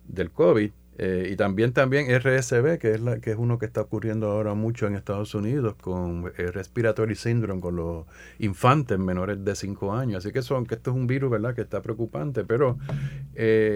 del 0.09 0.31
COVID. 0.31 0.71
Eh, 1.03 1.29
y 1.31 1.35
también 1.35 1.73
también 1.73 2.07
RSV, 2.07 2.77
que 2.77 2.91
es, 2.91 3.01
la, 3.01 3.19
que 3.19 3.31
es 3.31 3.37
uno 3.37 3.57
que 3.57 3.65
está 3.65 3.81
ocurriendo 3.81 4.29
ahora 4.29 4.53
mucho 4.53 4.85
en 4.85 4.95
Estados 4.95 5.33
Unidos 5.33 5.75
con 5.81 6.31
el 6.37 6.53
respiratory 6.53 7.15
syndrome, 7.15 7.59
con 7.59 7.75
los 7.75 8.05
infantes 8.37 8.99
menores 8.99 9.43
de 9.43 9.55
5 9.55 9.93
años. 9.93 10.23
Así 10.23 10.31
que, 10.31 10.43
son, 10.43 10.65
que 10.65 10.75
esto 10.75 10.91
es 10.91 10.95
un 10.95 11.07
virus 11.07 11.31
¿verdad? 11.31 11.55
que 11.55 11.61
está 11.61 11.81
preocupante, 11.81 12.43
pero 12.43 12.77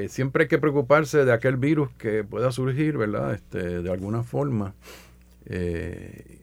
siempre 0.08 0.44
hay 0.44 0.48
que 0.48 0.60
preocuparse 0.60 1.26
de 1.26 1.34
aquel 1.34 1.58
virus 1.58 1.90
que 1.98 2.24
pueda 2.24 2.52
surgir 2.52 2.98
¿verdad? 2.98 3.34
Este, 3.34 3.82
de 3.82 3.92
alguna 3.92 4.24
forma. 4.24 4.76
Eh, 5.46 6.40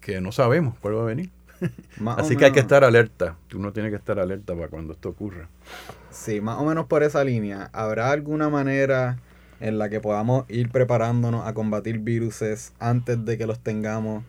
que 0.00 0.20
no 0.20 0.32
sabemos 0.32 0.74
cuál 0.80 0.96
va 0.96 1.02
a 1.02 1.06
venir. 1.06 1.30
Así 2.16 2.36
que 2.36 2.46
hay 2.46 2.52
que 2.52 2.60
estar 2.60 2.84
alerta. 2.84 3.36
Uno 3.54 3.72
tiene 3.72 3.90
que 3.90 3.96
estar 3.96 4.18
alerta 4.18 4.54
para 4.54 4.68
cuando 4.68 4.94
esto 4.94 5.10
ocurra. 5.10 5.48
Sí, 6.10 6.40
más 6.40 6.58
o 6.58 6.64
menos 6.64 6.86
por 6.86 7.02
esa 7.02 7.24
línea. 7.24 7.68
¿Habrá 7.72 8.10
alguna 8.10 8.48
manera 8.48 9.18
en 9.60 9.78
la 9.78 9.88
que 9.88 10.00
podamos 10.00 10.44
ir 10.48 10.70
preparándonos 10.70 11.46
a 11.46 11.54
combatir 11.54 11.98
viruses 11.98 12.72
antes 12.78 13.24
de 13.24 13.38
que 13.38 13.46
los 13.46 13.60
tengamos 13.60 14.24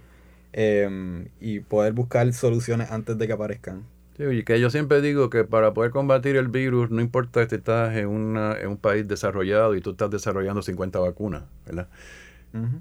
em, 0.53 1.27
y 1.39 1.59
poder 1.59 1.93
buscar 1.93 2.31
soluciones 2.33 2.91
antes 2.91 3.17
de 3.17 3.27
que 3.27 3.33
aparezcan? 3.33 3.83
Sí, 4.17 4.23
y 4.23 4.43
que 4.43 4.59
yo 4.59 4.69
siempre 4.69 5.01
digo 5.01 5.29
que 5.29 5.45
para 5.45 5.73
poder 5.73 5.91
combatir 5.91 6.35
el 6.35 6.49
virus, 6.49 6.91
no 6.91 7.01
importa 7.01 7.47
si 7.47 7.55
estás 7.55 7.95
en, 7.95 8.07
una, 8.07 8.53
en 8.59 8.67
un 8.67 8.77
país 8.77 9.07
desarrollado 9.07 9.75
y 9.75 9.81
tú 9.81 9.91
estás 9.91 10.09
desarrollando 10.09 10.61
50 10.61 10.99
vacunas, 10.99 11.43
¿verdad? 11.65 11.87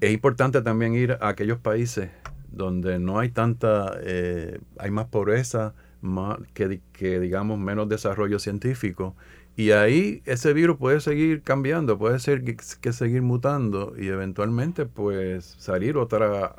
Es 0.01 0.11
importante 0.11 0.63
también 0.63 0.95
ir 0.95 1.17
a 1.21 1.27
aquellos 1.27 1.59
países 1.59 2.09
donde 2.51 2.99
no 2.99 3.19
hay 3.19 3.29
tanta, 3.29 3.97
eh, 4.01 4.59
hay 4.79 4.91
más 4.91 5.05
pobreza, 5.05 5.73
más 6.01 6.39
que, 6.53 6.81
que, 6.91 7.19
digamos 7.19 7.59
menos 7.59 7.87
desarrollo 7.87 8.39
científico. 8.39 9.15
Y 9.59 9.71
ahí 9.71 10.21
ese 10.23 10.53
virus 10.53 10.77
puede 10.77 11.01
seguir 11.01 11.41
cambiando, 11.41 11.97
puede 11.97 12.17
ser 12.19 12.45
que, 12.45 12.93
seguir 12.93 13.21
mutando 13.21 13.93
y 13.99 14.07
eventualmente 14.07 14.85
pues 14.85 15.57
salir 15.59 15.97
otra 15.97 16.55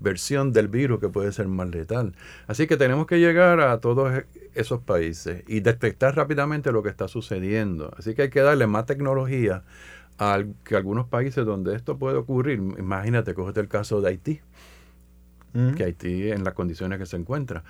versión 0.00 0.52
del 0.52 0.66
virus 0.66 0.98
que 0.98 1.08
puede 1.08 1.30
ser 1.30 1.46
más 1.46 1.68
letal. 1.68 2.16
Así 2.48 2.66
que 2.66 2.76
tenemos 2.76 3.06
que 3.06 3.20
llegar 3.20 3.60
a 3.60 3.78
todos 3.78 4.12
e, 4.12 4.26
esos 4.54 4.80
países 4.80 5.44
y 5.46 5.60
detectar 5.60 6.16
rápidamente 6.16 6.72
lo 6.72 6.82
que 6.82 6.88
está 6.88 7.06
sucediendo. 7.06 7.94
Así 7.96 8.16
que 8.16 8.22
hay 8.22 8.30
que 8.30 8.40
darle 8.40 8.66
más 8.66 8.84
tecnología 8.84 9.62
a 10.18 10.42
que 10.64 10.74
algunos 10.74 11.06
países 11.06 11.46
donde 11.46 11.76
esto 11.76 11.98
puede 11.98 12.16
ocurrir. 12.16 12.58
Imagínate, 12.58 13.32
cógete 13.32 13.60
el 13.60 13.68
caso 13.68 14.00
de 14.00 14.08
Haití 14.08 14.40
que 15.76 15.84
Haití 15.84 16.32
en 16.32 16.42
las 16.42 16.54
condiciones 16.54 16.98
que 16.98 17.06
se 17.06 17.16
encuentra. 17.16 17.62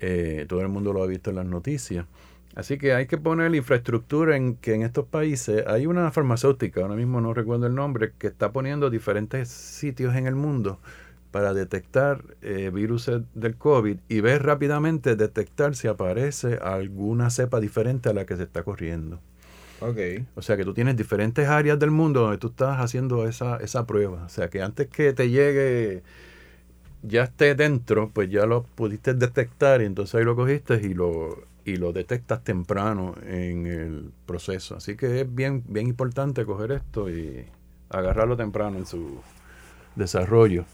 Eh, 0.00 0.44
todo 0.50 0.60
el 0.60 0.68
mundo 0.68 0.92
lo 0.92 1.02
ha 1.02 1.06
visto 1.06 1.30
en 1.30 1.36
las 1.36 1.46
noticias. 1.46 2.04
Así 2.58 2.76
que 2.76 2.92
hay 2.92 3.06
que 3.06 3.18
poner 3.18 3.52
la 3.52 3.56
infraestructura 3.56 4.36
en 4.36 4.56
que 4.56 4.74
en 4.74 4.82
estos 4.82 5.06
países 5.06 5.64
hay 5.68 5.86
una 5.86 6.10
farmacéutica, 6.10 6.80
ahora 6.80 6.96
mismo 6.96 7.20
no 7.20 7.32
recuerdo 7.32 7.68
el 7.68 7.74
nombre, 7.76 8.14
que 8.18 8.26
está 8.26 8.50
poniendo 8.50 8.90
diferentes 8.90 9.48
sitios 9.48 10.16
en 10.16 10.26
el 10.26 10.34
mundo 10.34 10.80
para 11.30 11.54
detectar 11.54 12.24
eh, 12.42 12.72
virus 12.74 13.12
del 13.34 13.54
COVID 13.54 13.98
y 14.08 14.20
ver 14.22 14.42
rápidamente, 14.42 15.14
detectar 15.14 15.76
si 15.76 15.86
aparece 15.86 16.58
alguna 16.60 17.30
cepa 17.30 17.60
diferente 17.60 18.08
a 18.08 18.12
la 18.12 18.26
que 18.26 18.36
se 18.36 18.42
está 18.42 18.64
corriendo. 18.64 19.20
Okay. 19.78 20.26
O 20.34 20.42
sea 20.42 20.56
que 20.56 20.64
tú 20.64 20.74
tienes 20.74 20.96
diferentes 20.96 21.46
áreas 21.46 21.78
del 21.78 21.92
mundo 21.92 22.22
donde 22.22 22.38
tú 22.38 22.48
estás 22.48 22.80
haciendo 22.80 23.28
esa, 23.28 23.58
esa 23.58 23.86
prueba. 23.86 24.24
O 24.24 24.28
sea 24.28 24.50
que 24.50 24.62
antes 24.62 24.88
que 24.88 25.12
te 25.12 25.30
llegue 25.30 26.02
ya 27.04 27.22
esté 27.22 27.54
dentro, 27.54 28.10
pues 28.12 28.28
ya 28.28 28.46
lo 28.46 28.64
pudiste 28.64 29.14
detectar 29.14 29.80
y 29.80 29.84
entonces 29.84 30.16
ahí 30.16 30.24
lo 30.24 30.34
cogiste 30.34 30.80
y 30.82 30.94
lo, 30.94 31.46
y 31.64 31.76
lo 31.76 31.92
detectas 31.92 32.42
temprano 32.44 33.14
en 33.22 33.66
el 33.66 34.12
proceso. 34.26 34.76
Así 34.76 34.96
que 34.96 35.20
es 35.20 35.34
bien, 35.34 35.64
bien 35.68 35.88
importante 35.88 36.44
coger 36.46 36.72
esto 36.72 37.10
y 37.10 37.46
agarrarlo 37.90 38.36
temprano 38.36 38.78
en 38.78 38.86
su 38.86 39.20
desarrollo. 39.96 40.66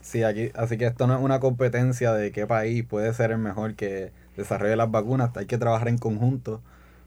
Sí, 0.00 0.22
aquí, 0.22 0.50
así 0.54 0.78
que 0.78 0.86
esto 0.86 1.06
no 1.06 1.16
es 1.16 1.22
una 1.22 1.40
competencia 1.40 2.12
de 2.14 2.30
qué 2.32 2.46
país 2.46 2.84
puede 2.84 3.12
ser 3.12 3.32
el 3.32 3.38
mejor 3.38 3.74
que 3.74 4.12
desarrolle 4.36 4.76
las 4.76 4.90
vacunas. 4.90 5.36
Hay 5.36 5.46
que 5.46 5.58
trabajar 5.58 5.88
en 5.88 5.98
conjunto 5.98 6.62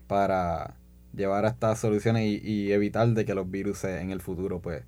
para 0.08 0.76
llevar 1.14 1.46
a 1.46 1.50
estas 1.50 1.80
soluciones 1.80 2.24
y, 2.26 2.42
y 2.44 2.72
evitar 2.74 3.08
de 3.10 3.26
que 3.26 3.34
los 3.36 3.50
virus 3.50 3.84
en 3.86 4.12
el 4.12 4.22
futuro 4.22 4.60
pues 4.60 4.84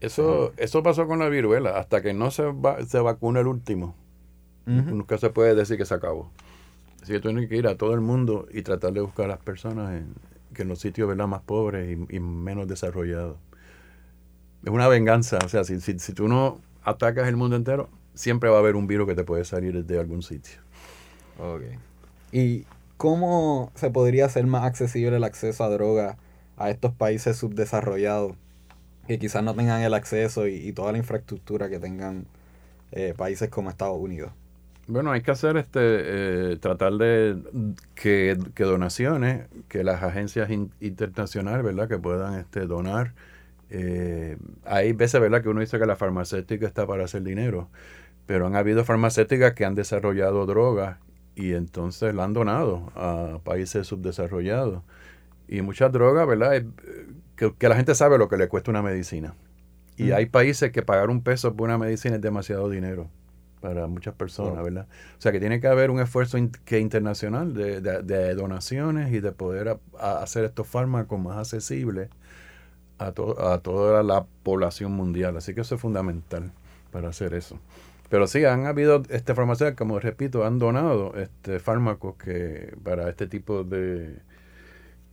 eso, 0.00 0.52
eso 0.56 0.82
pasó 0.82 1.06
con 1.06 1.18
la 1.18 1.28
viruela. 1.28 1.78
Hasta 1.78 2.02
que 2.02 2.14
no 2.14 2.30
se, 2.30 2.44
va, 2.44 2.84
se 2.86 3.00
vacuna 3.00 3.40
el 3.40 3.46
último, 3.46 3.94
nunca 4.66 5.18
se 5.18 5.30
puede 5.30 5.54
decir 5.54 5.76
que 5.76 5.84
se 5.84 5.94
acabó. 5.94 6.32
Así 7.02 7.12
que 7.12 7.20
tienen 7.20 7.48
que 7.48 7.56
ir 7.56 7.66
a 7.66 7.76
todo 7.76 7.94
el 7.94 8.00
mundo 8.00 8.46
y 8.52 8.62
tratar 8.62 8.92
de 8.92 9.00
buscar 9.00 9.26
a 9.26 9.28
las 9.28 9.38
personas 9.38 9.92
en, 9.92 10.14
que 10.54 10.62
en 10.62 10.68
los 10.68 10.80
sitios 10.80 11.14
más 11.16 11.42
pobres 11.42 11.96
y, 12.08 12.20
menos 12.20 12.68
desarrollados. 12.68 13.36
Es 14.64 14.70
una 14.70 14.88
venganza. 14.88 15.38
O 15.44 15.48
sea, 15.48 15.64
si, 15.64 15.80
si, 15.80 16.12
tú 16.12 16.28
no 16.28 16.60
atacas 16.84 17.28
el 17.28 17.36
mundo 17.36 17.56
entero, 17.56 17.88
siempre 18.14 18.50
va 18.50 18.56
a 18.56 18.58
haber 18.60 18.76
un 18.76 18.86
virus 18.86 19.08
que 19.08 19.14
te 19.14 19.24
puede 19.24 19.44
salir 19.44 19.84
de 19.84 19.98
algún 19.98 20.22
sitio. 20.22 20.58
Ok. 21.38 21.62
¿Y 22.32 22.66
cómo 22.96 23.72
se 23.74 23.90
podría 23.90 24.26
hacer 24.26 24.46
más 24.46 24.64
accesible 24.64 25.16
el 25.16 25.24
acceso 25.24 25.64
a 25.64 25.70
droga 25.70 26.18
a 26.56 26.70
estos 26.70 26.92
países 26.92 27.36
subdesarrollados? 27.36 28.34
que 29.10 29.18
quizás 29.18 29.42
no 29.42 29.56
tengan 29.56 29.82
el 29.82 29.92
acceso 29.94 30.46
y, 30.46 30.72
toda 30.72 30.92
la 30.92 30.98
infraestructura 30.98 31.68
que 31.68 31.80
tengan 31.80 32.26
eh, 32.92 33.12
países 33.16 33.48
como 33.48 33.68
Estados 33.68 33.98
Unidos. 33.98 34.30
Bueno, 34.86 35.12
hay 35.12 35.22
que 35.22 35.30
hacer 35.30 35.56
este, 35.56 35.80
eh, 35.82 36.56
tratar 36.56 36.94
de 36.94 37.36
que, 37.94 38.36
donaciones, 38.56 39.46
que 39.68 39.84
las 39.84 40.02
agencias 40.02 40.50
internacionales, 40.80 41.64
¿verdad? 41.64 41.88
Que 41.88 41.98
puedan 41.98 42.34
este, 42.40 42.66
donar. 42.66 43.14
Eh, 43.70 44.36
hay 44.64 44.92
veces, 44.92 45.20
¿verdad? 45.20 45.42
Que 45.42 45.48
uno 45.48 45.60
dice 45.60 45.78
que 45.78 45.86
la 45.86 45.96
farmacéutica 45.96 46.66
está 46.66 46.86
para 46.86 47.04
hacer 47.04 47.22
dinero, 47.22 47.68
pero 48.26 48.46
han 48.46 48.56
habido 48.56 48.84
farmacéuticas 48.84 49.54
que 49.54 49.64
han 49.64 49.76
desarrollado 49.76 50.44
drogas 50.46 50.98
y 51.36 51.52
entonces 51.52 52.14
la 52.14 52.24
han 52.24 52.32
donado 52.32 52.92
a 52.96 53.38
países 53.44 53.86
subdesarrollados. 53.86 54.82
Y 55.46 55.62
muchas 55.62 55.92
drogas, 55.92 56.26
¿verdad? 56.26 56.64
que, 57.36 57.68
la 57.68 57.76
gente 57.76 57.94
sabe 57.94 58.18
lo 58.18 58.28
que 58.28 58.36
le 58.36 58.48
cuesta 58.48 58.70
una 58.72 58.82
medicina. 58.82 59.34
Y 59.96 60.10
mm. 60.10 60.14
hay 60.14 60.26
países 60.26 60.72
que 60.72 60.82
pagar 60.82 61.10
un 61.10 61.22
peso 61.22 61.54
por 61.54 61.68
una 61.68 61.78
medicina 61.78 62.16
es 62.16 62.22
demasiado 62.22 62.68
dinero 62.68 63.08
para 63.60 63.86
muchas 63.86 64.14
personas, 64.14 64.62
¿verdad? 64.64 64.86
O 65.18 65.20
sea 65.20 65.32
que 65.32 65.40
tiene 65.40 65.60
que 65.60 65.66
haber 65.68 65.90
un 65.90 66.00
esfuerzo 66.00 66.38
que 66.64 66.80
internacional 66.80 67.54
de, 67.54 68.34
donaciones 68.34 69.12
y 69.12 69.20
de 69.20 69.32
poder 69.32 69.78
hacer 69.98 70.44
estos 70.44 70.66
fármacos 70.66 71.20
más 71.20 71.38
accesibles 71.38 72.08
a, 72.98 73.06
a 73.08 73.58
toda 73.58 74.02
la 74.02 74.24
población 74.42 74.92
mundial. 74.92 75.36
Así 75.36 75.54
que 75.54 75.60
eso 75.60 75.74
es 75.74 75.80
fundamental 75.80 76.52
para 76.90 77.08
hacer 77.08 77.34
eso. 77.34 77.58
Pero 78.10 78.26
sí, 78.26 78.44
han 78.44 78.66
habido 78.66 79.02
este 79.08 79.34
farmacéuticas, 79.34 79.78
como 79.78 80.00
repito, 80.00 80.44
han 80.44 80.58
donado 80.58 81.14
este 81.14 81.60
fármacos 81.60 82.16
que 82.16 82.76
para 82.82 83.08
este 83.08 83.28
tipo 83.28 83.62
de, 83.62 84.16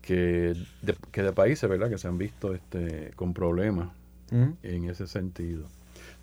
que 0.02 0.56
de, 0.82 0.96
que 1.12 1.22
de 1.22 1.32
países, 1.32 1.70
¿verdad? 1.70 1.90
Que 1.90 2.00
se 2.00 2.08
han 2.08 2.18
visto 2.18 2.56
este, 2.56 3.12
con 3.16 3.34
problemas 3.36 3.90
en 4.32 4.90
ese 4.90 5.08
sentido. 5.08 5.68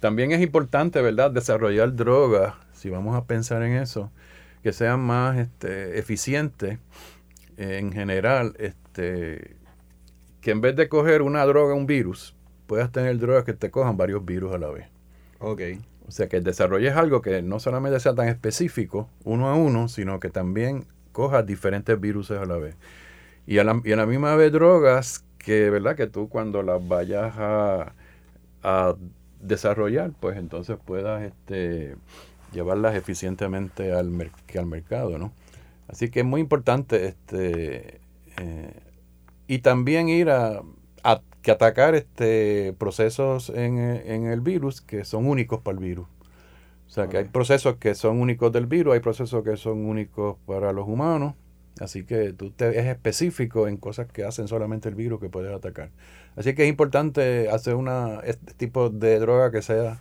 También 0.05 0.33
es 0.33 0.43
importante, 0.43 1.01
¿verdad? 1.01 1.31
Desarrollar 1.31 1.97
drogas, 1.97 2.53
si 2.75 2.91
vamos 2.91 3.17
a 3.17 3.25
pensar 3.25 3.63
en 3.63 3.73
eso, 3.73 4.13
que 4.63 4.75
sean 4.75 5.01
más 5.01 5.39
este, 5.39 5.99
eficientes 5.99 6.79
en 7.57 7.91
general, 7.91 8.55
este, 8.59 9.57
que 10.43 10.51
en 10.51 10.61
vez 10.61 10.77
de 10.77 10.91
coger 10.91 11.23
una 11.23 11.47
droga, 11.47 11.73
un 11.73 11.87
virus, 11.87 12.37
puedas 12.67 12.93
tener 12.93 13.17
drogas 13.19 13.45
que 13.45 13.55
te 13.55 13.71
cojan 13.71 13.97
varios 13.97 14.23
virus 14.27 14.53
a 14.53 14.59
la 14.59 14.69
vez. 14.69 14.89
Ok. 15.39 15.63
O 16.07 16.11
sea, 16.11 16.29
que 16.29 16.43
desarrolles 16.43 16.95
algo 16.95 17.23
que 17.23 17.41
no 17.41 17.59
solamente 17.59 17.99
sea 17.99 18.15
tan 18.15 18.29
específico, 18.29 19.09
uno 19.25 19.49
a 19.49 19.55
uno, 19.55 19.89
sino 19.89 20.21
que 20.21 20.29
también 20.29 20.85
coja 21.13 21.43
diferentes 21.43 21.99
virus 21.99 22.31
a 22.31 22.45
la 22.45 22.59
vez. 22.59 22.77
Y 23.47 23.57
a 23.57 23.65
la, 23.65 23.81
y 23.83 23.93
a 23.93 23.97
la 23.97 24.05
misma 24.05 24.37
vez 24.37 24.53
drogas 24.53 25.25
que, 25.39 25.71
¿verdad? 25.71 25.97
Que 25.97 26.09
tú 26.09 26.29
cuando 26.29 26.63
las 26.63 26.87
vayas 26.87 27.33
a, 27.39 27.95
a 28.63 28.95
desarrollar, 29.45 30.13
pues 30.19 30.37
entonces 30.37 30.77
puedas 30.85 31.23
este, 31.23 31.97
llevarlas 32.53 32.95
eficientemente 32.95 33.93
al, 33.93 34.11
al 34.57 34.67
mercado, 34.67 35.19
¿no? 35.19 35.33
Así 35.89 36.11
que 36.11 36.21
es 36.21 36.27
muy 36.27 36.41
importante 36.41 37.07
este, 37.07 38.01
eh, 38.39 38.81
y 39.47 39.59
también 39.59 40.09
ir 40.09 40.31
a, 40.31 40.63
que 41.43 41.51
atacar 41.51 41.95
este, 41.95 42.75
procesos 42.79 43.51
en, 43.51 43.77
en, 43.77 44.27
el 44.29 44.41
virus 44.41 44.81
que 44.81 45.05
son 45.05 45.27
únicos 45.27 45.61
para 45.61 45.77
el 45.77 45.85
virus. 45.85 46.07
O 46.87 46.91
sea, 46.91 47.09
que 47.09 47.19
hay 47.19 47.25
procesos 47.25 47.77
que 47.77 47.95
son 47.95 48.19
únicos 48.19 48.51
del 48.51 48.67
virus, 48.67 48.95
hay 48.95 49.01
procesos 49.01 49.45
que 49.45 49.59
son 49.59 49.85
únicos 49.85 50.39
para 50.47 50.73
los 50.73 50.89
humanos. 50.89 51.35
Así 51.81 52.05
que 52.05 52.33
tú 52.33 52.51
te, 52.51 52.79
es 52.79 52.87
específico 52.87 53.69
en 53.69 53.77
cosas 53.77 54.07
que 54.07 54.25
hacen 54.25 54.49
solamente 54.49 54.89
el 54.89 54.95
virus 54.95 55.21
que 55.21 55.29
puedes 55.29 55.53
atacar. 55.55 55.91
Así 56.37 56.55
que 56.55 56.65
es 56.65 56.69
importante 56.69 57.49
hacer 57.51 57.75
una, 57.75 58.21
este 58.25 58.55
tipo 58.55 58.91
de 58.91 59.19
droga 59.19 59.51
que 59.51 59.63
sea 59.63 59.99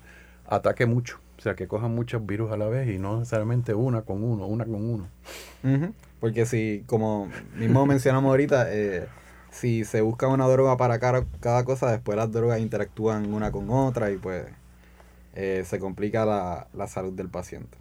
ataque 0.48 0.86
mucho. 0.86 1.20
O 1.38 1.42
sea, 1.42 1.56
que 1.56 1.68
cojan 1.68 1.94
muchos 1.94 2.26
virus 2.26 2.52
a 2.52 2.58
la 2.58 2.68
vez 2.68 2.90
y 2.90 3.00
no 3.00 3.20
necesariamente 3.20 3.74
una 3.74 4.04
con 4.04 4.24
uno, 4.24 4.48
una 4.48 4.66
con 4.66 4.90
uno. 4.90 5.08
Porque 6.20 6.46
si, 6.46 6.84
como 6.88 7.30
mismo 7.56 7.86
mencionamos 7.88 8.30
ahorita, 8.30 8.68
eh, 8.70 9.08
si 9.52 9.84
se 9.84 10.02
busca 10.02 10.28
una 10.28 10.48
droga 10.48 10.78
para 10.78 11.00
cada, 11.00 11.26
cada, 11.42 11.66
cosa, 11.66 11.92
después 11.92 12.18
las 12.18 12.32
drogas 12.32 12.60
interactúan 12.60 13.34
una 13.34 13.52
con 13.52 13.70
otra 13.70 14.10
y 14.10 14.18
pues 14.18 14.46
eh, 15.36 15.64
se 15.66 15.80
complica 15.80 16.26
la, 16.26 16.68
la 16.74 16.88
salud 16.88 17.14
del 17.14 17.30
paciente. 17.30 17.78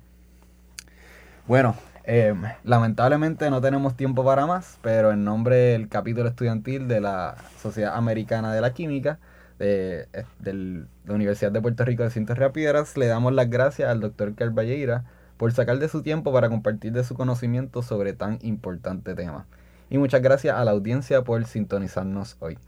Bueno, 1.47 1.77
Em, 2.05 2.43
lamentablemente 2.65 3.49
no 3.51 3.61
tenemos 3.61 3.97
tiempo 3.97 4.25
para 4.25 4.47
más, 4.47 4.79
pero 4.83 5.13
en 5.13 5.25
nombre 5.25 5.57
del 5.57 5.89
capítulo 5.89 6.29
estudiantil 6.29 6.89
de 6.89 7.01
la 7.01 7.37
Sociedad 7.61 7.97
Americana 7.97 8.53
de 8.53 8.61
la 8.61 8.73
Química 8.73 9.19
de, 9.59 10.87
la 11.05 11.15
Universidad 11.15 11.53
de 11.53 11.61
Puerto 11.61 11.85
Rico 11.85 12.03
de 12.03 12.11
Ciencias 12.11 12.39
Piedras, 12.53 12.97
le 12.97 13.07
damos 13.07 13.33
las 13.33 13.49
gracias 13.49 13.89
al 13.89 14.01
doctor 14.01 14.35
Carballeira 14.35 15.05
por 15.37 15.53
sacar 15.53 15.79
de 15.79 15.89
su 15.89 16.03
tiempo 16.03 16.33
para 16.33 16.49
compartir 16.49 16.93
de 16.93 17.05
su 17.05 17.15
conocimiento 17.15 17.83
sobre 17.83 18.13
tan 18.13 18.39
importante 18.43 19.15
tema. 19.15 19.47
Y 19.91 19.99
muchas 19.99 20.23
gracias 20.23 20.57
a 20.57 20.65
la 20.65 20.71
audiencia 20.71 21.23
por 21.23 21.45
sintonizarnos 21.45 22.37
hoy. 22.41 22.59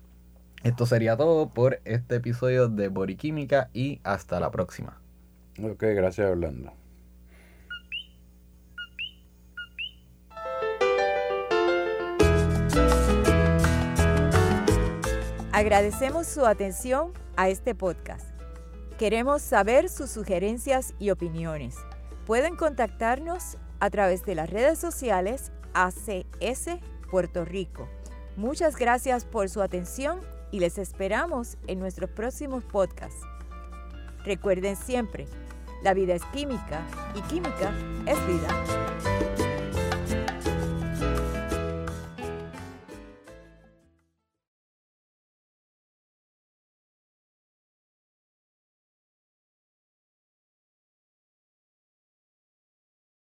Esto 0.62 0.86
sería 0.86 1.16
todo 1.16 1.50
por 1.50 1.80
este 1.84 2.16
episodio 2.16 2.68
de 2.68 2.88
Boriquímica 2.88 3.70
y 3.72 4.00
hasta 4.02 4.40
la 4.40 4.50
próxima. 4.50 4.98
Ok, 5.62 5.82
gracias 5.82 6.30
Orlando. 6.30 6.83
Agradecemos 15.54 16.26
su 16.26 16.46
atención 16.46 17.12
a 17.36 17.48
este 17.48 17.76
podcast. 17.76 18.26
Queremos 18.98 19.40
saber 19.40 19.88
sus 19.88 20.10
sugerencias 20.10 20.94
y 20.98 21.10
opiniones. 21.10 21.76
Pueden 22.26 22.56
contactarnos 22.56 23.56
a 23.78 23.88
través 23.88 24.24
de 24.24 24.34
las 24.34 24.50
redes 24.50 24.80
sociales 24.80 25.52
ACS 25.72 26.80
Puerto 27.08 27.44
Rico. 27.44 27.88
Muchas 28.36 28.74
gracias 28.74 29.24
por 29.24 29.48
su 29.48 29.62
atención 29.62 30.18
y 30.50 30.58
les 30.58 30.76
esperamos 30.76 31.56
en 31.68 31.78
nuestros 31.78 32.10
próximos 32.10 32.64
podcasts. 32.64 33.22
Recuerden 34.24 34.74
siempre, 34.74 35.28
la 35.84 35.94
vida 35.94 36.14
es 36.14 36.24
química 36.32 36.82
y 37.14 37.20
química 37.28 37.72
es 38.06 38.26
vida. 38.26 39.33